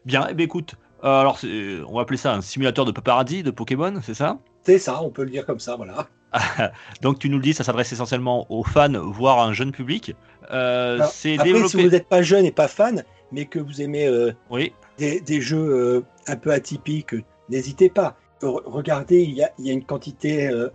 Bien. 0.05 0.29
Eh 0.31 0.35
bien, 0.35 0.45
écoute, 0.45 0.77
euh, 1.03 1.09
alors 1.21 1.41
on 1.89 1.97
va 1.97 2.03
appeler 2.03 2.17
ça 2.17 2.33
un 2.33 2.41
simulateur 2.43 2.85
de 2.85 2.93
paradis 2.93 3.43
de 3.43 3.51
Pokémon, 3.51 3.99
c'est 4.05 4.15
ça? 4.15 4.39
C'est 4.63 4.79
ça, 4.79 5.03
on 5.03 5.11
peut 5.11 5.25
le 5.25 5.31
dire 5.31 5.45
comme 5.45 5.59
ça, 5.59 5.75
voilà. 5.75 6.07
Donc 7.03 7.19
tu 7.19 7.29
nous 7.29 7.39
le 7.39 7.43
dis, 7.43 7.55
ça 7.55 7.65
s'adresse 7.65 7.93
essentiellement 7.93 8.47
aux 8.53 8.63
fans, 8.63 8.93
voire 9.11 9.41
à 9.41 9.47
un 9.47 9.53
jeune 9.53 9.73
public. 9.73 10.15
Euh, 10.53 10.95
Alors, 10.95 11.11
c'est 11.11 11.35
Après, 11.35 11.47
développé. 11.53 11.69
si 11.71 11.83
vous 11.83 11.91
n'êtes 11.91 12.09
pas 12.09 12.23
jeune 12.23 12.45
et 12.45 12.53
pas 12.53 12.69
fan, 12.69 13.03
mais 13.33 13.47
que 13.47 13.59
vous 13.59 13.83
aimez 13.83 14.09
Oui. 14.49 14.73
des, 14.97 15.21
des 15.21 15.41
jeux 15.41 16.05
un 16.29 16.37
peu 16.37 16.53
atypiques, 16.53 17.17
n'hésitez 17.49 17.89
pas. 17.89 18.17
Re- 18.43 18.63
regardez, 18.67 19.23
il 19.23 19.33
y 19.33 19.43
a, 19.43 19.51
il 19.59 19.67
y 19.67 19.71
a 19.71 19.73
une 19.73 19.85
quantité 19.85 20.49
euh, 20.49 20.69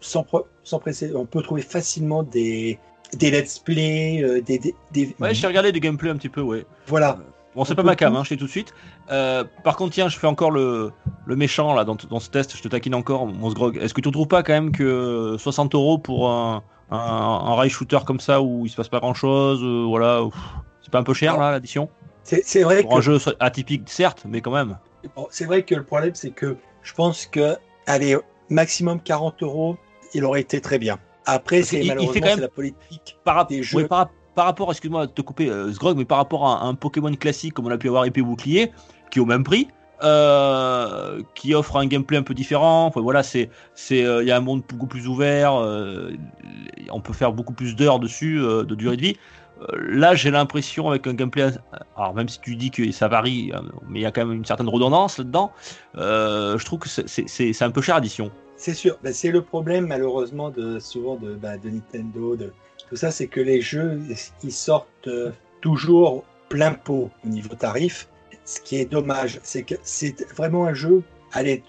sans, 0.00 0.24
précédent. 0.80 1.20
On 1.20 1.26
peut 1.26 1.42
trouver 1.42 1.62
facilement 1.62 2.22
des, 2.22 2.78
des 3.12 3.30
let's 3.30 3.58
play, 3.58 4.20
euh, 4.22 4.40
des, 4.40 4.58
des, 4.58 4.74
des- 4.92 5.14
Ouais, 5.20 5.34
j'ai 5.34 5.46
regardé 5.46 5.72
des 5.72 5.80
gameplays 5.80 6.10
un 6.10 6.16
petit 6.16 6.28
peu, 6.28 6.40
ouais. 6.40 6.66
voilà. 6.86 7.18
Bon, 7.54 7.64
c'est 7.64 7.76
pas 7.76 7.84
ma 7.84 7.94
cam, 7.94 8.16
hein, 8.16 8.24
je 8.24 8.30
sais 8.30 8.36
tout 8.36 8.46
de 8.46 8.50
suite. 8.50 8.74
Euh, 9.12 9.44
par 9.62 9.76
contre, 9.76 9.92
tiens, 9.92 10.08
je 10.08 10.18
fais 10.18 10.26
encore 10.26 10.50
le, 10.50 10.90
le 11.24 11.36
méchant 11.36 11.72
là 11.72 11.84
dans, 11.84 11.94
dans 12.10 12.18
ce 12.18 12.28
test. 12.28 12.56
Je 12.56 12.60
te 12.62 12.66
taquine 12.66 12.96
encore, 12.96 13.26
mon 13.28 13.48
Sgrog. 13.48 13.76
Est-ce 13.76 13.94
que 13.94 14.00
tu 14.00 14.08
ne 14.08 14.12
trouves 14.12 14.26
pas 14.26 14.42
quand 14.42 14.54
même 14.54 14.72
que 14.72 15.36
60 15.38 15.72
euros 15.76 15.98
pour 15.98 16.28
un, 16.28 16.64
un, 16.90 16.96
un 16.98 17.54
rail 17.54 17.70
shooter 17.70 18.00
comme 18.04 18.18
ça 18.18 18.42
où 18.42 18.66
il 18.66 18.70
se 18.70 18.74
passe 18.76 18.88
pas 18.88 18.98
grand 18.98 19.14
chose, 19.14 19.62
voilà, 19.88 20.20
c'est 20.82 20.90
pas 20.90 20.98
un 20.98 21.04
peu 21.04 21.14
cher 21.14 21.38
là 21.38 21.52
l'addition? 21.52 21.88
C'est 22.24 22.62
vrai 22.64 22.82
Pour 22.82 22.94
un 22.94 22.96
que 22.96 23.02
jeu 23.02 23.18
so- 23.20 23.30
atypique, 23.38 23.82
certes, 23.88 24.24
mais 24.28 24.40
quand 24.40 24.50
même. 24.50 24.76
bon, 25.14 25.28
c'est 25.30 25.44
vrai 25.44 25.62
que 25.62 25.76
le 25.76 25.84
problème, 25.84 26.14
c'est 26.16 26.30
que 26.30 26.56
je 26.84 26.92
pense 26.94 27.26
que 27.26 27.56
allez 27.86 28.16
maximum 28.50 29.00
40 29.00 29.42
euros, 29.42 29.76
il 30.14 30.24
aurait 30.24 30.42
été 30.42 30.60
très 30.60 30.78
bien. 30.78 30.98
Après, 31.26 31.62
c'est 31.62 31.82
malheureusement 31.82 32.20
quand 32.20 32.26
même- 32.26 32.40
la 32.40 32.48
politique. 32.48 33.16
Par, 33.24 33.46
Des 33.46 33.62
jeux. 33.62 33.86
par, 33.88 33.98
rap- 33.98 34.12
par 34.34 34.44
rapport, 34.44 34.70
excuse-moi 34.70 35.06
de 35.06 35.12
te 35.12 35.22
couper, 35.22 35.48
euh, 35.50 35.72
Sgrog, 35.72 35.96
mais 35.96 36.04
par 36.04 36.18
rapport 36.18 36.46
à 36.46 36.64
un, 36.64 36.74
Pokémon 36.74 37.12
classique 37.14 37.54
comme 37.54 37.66
on 37.66 37.70
a 37.70 37.78
pu 37.78 37.88
avoir 37.88 38.04
épée 38.04 38.22
bouclier, 38.22 38.70
qui 39.10 39.18
est 39.18 39.22
au 39.22 39.26
même 39.26 39.42
prix, 39.42 39.68
euh, 40.02 41.22
qui 41.34 41.54
offre 41.54 41.76
un 41.76 41.86
gameplay 41.86 42.18
un 42.18 42.22
peu 42.22 42.34
différent. 42.34 42.86
Enfin, 42.86 43.00
voilà, 43.00 43.22
c'est, 43.22 43.48
c'est, 43.74 44.04
euh, 44.04 44.22
il 44.22 44.28
y 44.28 44.32
a 44.32 44.36
un 44.36 44.40
monde 44.40 44.62
beaucoup 44.68 44.86
plus 44.86 45.08
ouvert. 45.08 45.54
euh, 45.54 46.12
on 46.92 47.00
peut 47.00 47.12
faire 47.14 47.32
beaucoup 47.32 47.54
plus 47.54 47.74
d'heures 47.74 47.98
dessus, 47.98 48.38
de 48.38 48.74
durée 48.74 48.96
de 48.96 49.02
vie. 49.02 49.16
Là, 49.72 50.14
j'ai 50.14 50.30
l'impression 50.30 50.88
avec 50.88 51.06
un 51.06 51.14
gameplay, 51.14 51.50
alors 51.96 52.14
même 52.14 52.28
si 52.28 52.40
tu 52.40 52.56
dis 52.56 52.70
que 52.70 52.90
ça 52.92 53.08
varie, 53.08 53.52
euh, 53.54 53.60
mais 53.88 54.00
il 54.00 54.02
y 54.02 54.06
a 54.06 54.10
quand 54.10 54.26
même 54.26 54.38
une 54.38 54.44
certaine 54.44 54.68
redondance 54.68 55.18
là-dedans. 55.18 55.52
euh, 55.96 56.58
je 56.58 56.64
trouve 56.64 56.80
que 56.80 56.88
c'est, 56.88 57.62
un 57.62 57.70
peu 57.70 57.80
cher 57.80 57.96
addition. 57.96 58.30
C'est 58.56 58.74
sûr, 58.74 58.98
Ben, 59.02 59.12
c'est 59.12 59.30
le 59.30 59.42
problème 59.42 59.86
malheureusement 59.86 60.52
souvent 60.78 61.16
de, 61.16 61.34
ben, 61.34 61.58
de 61.58 61.70
Nintendo, 61.70 62.36
de 62.36 62.52
tout 62.88 62.96
ça, 62.96 63.10
c'est 63.10 63.26
que 63.26 63.40
les 63.40 63.60
jeux 63.60 64.00
ils 64.42 64.52
sortent 64.52 65.08
euh, 65.08 65.32
toujours 65.60 66.24
plein 66.48 66.72
pot 66.72 67.10
au 67.24 67.28
niveau 67.28 67.54
tarif. 67.54 68.08
Ce 68.44 68.60
qui 68.60 68.76
est 68.76 68.84
dommage, 68.84 69.40
c'est 69.42 69.62
que 69.62 69.74
c'est 69.82 70.28
vraiment 70.34 70.66
un 70.66 70.74
jeu, 70.74 71.02
allez, 71.32 71.64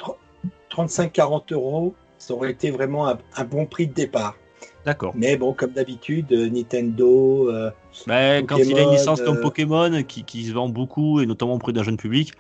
35-40 0.70 1.54
euros, 1.54 1.96
ça 2.18 2.34
aurait 2.34 2.52
été 2.52 2.70
vraiment 2.70 3.08
un 3.08 3.44
bon 3.46 3.66
prix 3.66 3.88
de 3.88 3.94
départ. 3.94 4.36
D'accord. 4.86 5.13
Mais 5.15 5.36
bon, 5.36 5.54
comme 5.54 5.71
d'habitude, 5.71 6.32
euh, 6.32 6.50
Nintendo, 6.50 7.50
euh, 7.50 7.71
Mais 8.08 8.43
quand 8.48 8.58
il 8.58 8.62
a 8.62 8.65
une 8.65 8.69
Pokémon, 8.71 8.91
licence 8.91 9.21
comme 9.21 9.38
euh, 9.38 9.41
Pokémon 9.41 10.04
qui, 10.04 10.24
qui 10.24 10.45
se 10.45 10.54
vend 10.54 10.69
beaucoup 10.69 11.21
et 11.21 11.26
notamment 11.26 11.56
auprès 11.56 11.74
d'un 11.74 11.84
jeune 11.84 11.98
public, 11.98 12.34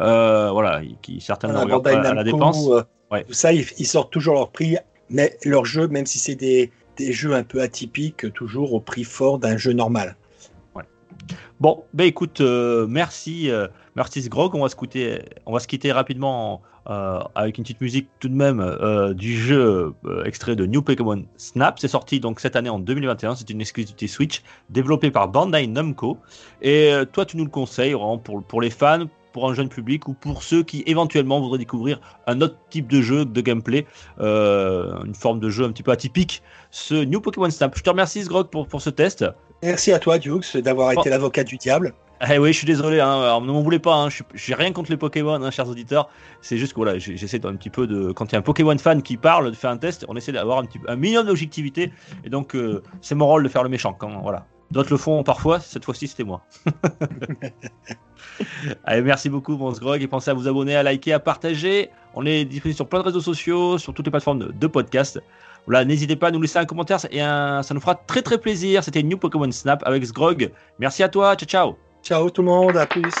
euh, 0.00 0.50
voilà, 0.50 0.80
qui 1.02 1.20
certainement 1.20 1.60
voilà, 1.60 1.76
regarde 1.76 1.84
pas 1.84 1.94
Bandai 1.96 2.08
à 2.08 2.14
la 2.14 2.24
dépense. 2.24 2.66
euh, 2.70 2.82
Ouais. 3.10 3.24
tout 3.24 3.34
ça, 3.34 3.52
ils, 3.52 3.66
ils 3.76 3.86
sortent 3.86 4.10
toujours 4.10 4.34
leur 4.34 4.50
prix, 4.50 4.78
mais 5.10 5.36
leurs 5.44 5.66
jeux, 5.66 5.86
même 5.86 6.06
si 6.06 6.18
c'est 6.18 6.34
des, 6.34 6.72
des 6.96 7.12
jeux 7.12 7.34
un 7.34 7.42
peu 7.42 7.60
atypiques, 7.60 8.32
toujours 8.32 8.72
au 8.72 8.80
prix 8.80 9.04
fort 9.04 9.38
d'un 9.38 9.58
jeu 9.58 9.72
normal. 9.74 10.16
Bon, 11.60 11.84
ben 11.92 12.06
écoute, 12.06 12.40
merci, 12.40 13.50
merci 13.94 14.22
Sgrog. 14.22 14.54
On 14.54 14.62
va 14.62 14.68
se 14.70 14.74
quitter, 14.76 15.20
on 15.46 15.52
va 15.52 15.60
se 15.60 15.68
quitter 15.68 15.92
rapidement 15.92 16.62
euh, 16.90 17.20
avec 17.36 17.58
une 17.58 17.64
petite 17.64 17.80
musique 17.80 18.08
tout 18.18 18.28
de 18.28 18.34
même 18.34 18.60
euh, 18.60 19.14
du 19.14 19.36
jeu 19.36 19.94
euh, 20.04 20.24
extrait 20.24 20.56
de 20.56 20.66
New 20.66 20.82
Pokémon 20.82 21.24
Snap. 21.36 21.78
C'est 21.78 21.88
sorti 21.88 22.18
donc 22.18 22.40
cette 22.40 22.56
année 22.56 22.70
en 22.70 22.80
2021. 22.80 23.36
C'est 23.36 23.50
une 23.50 23.60
exclusivité 23.60 24.08
Switch 24.08 24.42
développée 24.70 25.10
par 25.10 25.28
Bandai 25.28 25.66
Namco. 25.68 26.18
Et 26.60 26.92
toi, 27.12 27.24
tu 27.24 27.36
nous 27.36 27.44
le 27.44 27.50
conseilles 27.50 27.92
vraiment 27.92 28.18
pour 28.18 28.42
pour 28.42 28.60
les 28.60 28.70
fans, 28.70 29.06
pour 29.32 29.48
un 29.48 29.54
jeune 29.54 29.68
public 29.68 30.08
ou 30.08 30.14
pour 30.14 30.42
ceux 30.42 30.62
qui 30.62 30.82
éventuellement 30.86 31.40
voudraient 31.40 31.58
découvrir 31.58 32.00
un 32.26 32.40
autre 32.40 32.56
type 32.70 32.88
de 32.88 33.00
jeu 33.00 33.24
de 33.24 33.40
gameplay, 33.40 33.86
une 34.18 35.14
forme 35.14 35.40
de 35.40 35.50
jeu 35.50 35.64
un 35.64 35.70
petit 35.70 35.82
peu 35.82 35.92
atypique. 35.92 36.42
Ce 36.70 36.94
New 36.94 37.20
Pokémon 37.20 37.50
Snap. 37.50 37.76
Je 37.76 37.82
te 37.82 37.90
remercie 37.90 38.22
Sgrog 38.24 38.48
pour 38.48 38.66
pour 38.66 38.82
ce 38.82 38.90
test. 38.90 39.24
Merci 39.62 39.92
à 39.92 40.00
toi, 40.00 40.18
Dukes, 40.18 40.56
d'avoir 40.56 40.92
Bon. 40.94 41.00
été 41.00 41.10
l'avocat 41.10 41.44
du 41.44 41.56
diable. 41.56 41.94
Eh 42.30 42.38
oui, 42.38 42.52
je 42.52 42.58
suis 42.58 42.66
désolé, 42.66 43.00
hein, 43.00 43.40
ne 43.40 43.46
m'en 43.50 43.62
voulez 43.62 43.80
pas, 43.80 43.96
hein, 43.96 44.08
j'ai 44.34 44.54
rien 44.54 44.72
contre 44.72 44.90
les 44.92 44.96
Pokémon, 44.96 45.42
hein, 45.42 45.50
chers 45.50 45.68
auditeurs. 45.68 46.08
C'est 46.40 46.56
juste 46.56 46.72
que 46.72 46.76
voilà, 46.76 46.96
j'essaie 46.98 47.40
d'un 47.40 47.56
petit 47.56 47.70
peu 47.70 47.88
de. 47.88 48.12
Quand 48.12 48.26
il 48.30 48.32
y 48.32 48.36
a 48.36 48.38
un 48.38 48.42
Pokémon 48.42 48.78
fan 48.78 49.02
qui 49.02 49.16
parle, 49.16 49.50
de 49.50 49.56
faire 49.56 49.70
un 49.70 49.76
test, 49.76 50.04
on 50.08 50.14
essaie 50.16 50.30
d'avoir 50.30 50.60
un, 50.60 50.64
un 50.86 50.96
minimum 50.96 51.26
d'objectivité. 51.26 51.90
Et 52.24 52.30
donc, 52.30 52.54
euh, 52.54 52.82
c'est 53.00 53.16
mon 53.16 53.26
rôle 53.26 53.42
de 53.42 53.48
faire 53.48 53.64
le 53.64 53.68
méchant. 53.68 53.92
Quand, 53.92 54.20
voilà. 54.20 54.46
D'autres 54.70 54.90
le 54.90 54.96
font 54.96 55.22
parfois, 55.22 55.60
cette 55.60 55.84
fois-ci 55.84 56.08
c'était 56.08 56.24
moi. 56.24 56.46
Allez, 58.84 59.02
merci 59.02 59.28
beaucoup, 59.28 59.56
mon 59.56 59.72
Grog, 59.72 60.02
et 60.02 60.06
pensez 60.06 60.30
à 60.30 60.34
vous 60.34 60.48
abonner, 60.48 60.76
à 60.76 60.82
liker, 60.82 61.12
à 61.12 61.20
partager. 61.20 61.90
On 62.14 62.24
est 62.24 62.44
disponible 62.44 62.76
sur 62.76 62.88
plein 62.88 63.00
de 63.00 63.04
réseaux 63.04 63.20
sociaux, 63.20 63.76
sur 63.78 63.92
toutes 63.92 64.06
les 64.06 64.10
plateformes 64.10 64.38
de, 64.38 64.52
de 64.52 64.66
podcast. 64.66 65.20
Voilà, 65.66 65.84
n'hésitez 65.84 66.16
pas 66.16 66.28
à 66.28 66.30
nous 66.30 66.40
laisser 66.40 66.58
un 66.58 66.64
commentaire, 66.64 66.98
et 67.10 67.20
un- 67.20 67.62
ça 67.62 67.74
nous 67.74 67.80
fera 67.80 67.94
très 67.96 68.22
très 68.22 68.38
plaisir. 68.38 68.82
C'était 68.82 69.02
New 69.02 69.18
Pokémon 69.18 69.50
Snap 69.52 69.82
avec 69.84 70.04
Sgrog. 70.06 70.50
Merci 70.78 71.02
à 71.02 71.08
toi, 71.08 71.36
ciao 71.36 71.46
ciao 71.46 71.91
Ciao 72.02 72.28
tout 72.30 72.42
le 72.42 72.48
monde, 72.48 72.76
à 72.76 72.84
plus. 72.84 73.14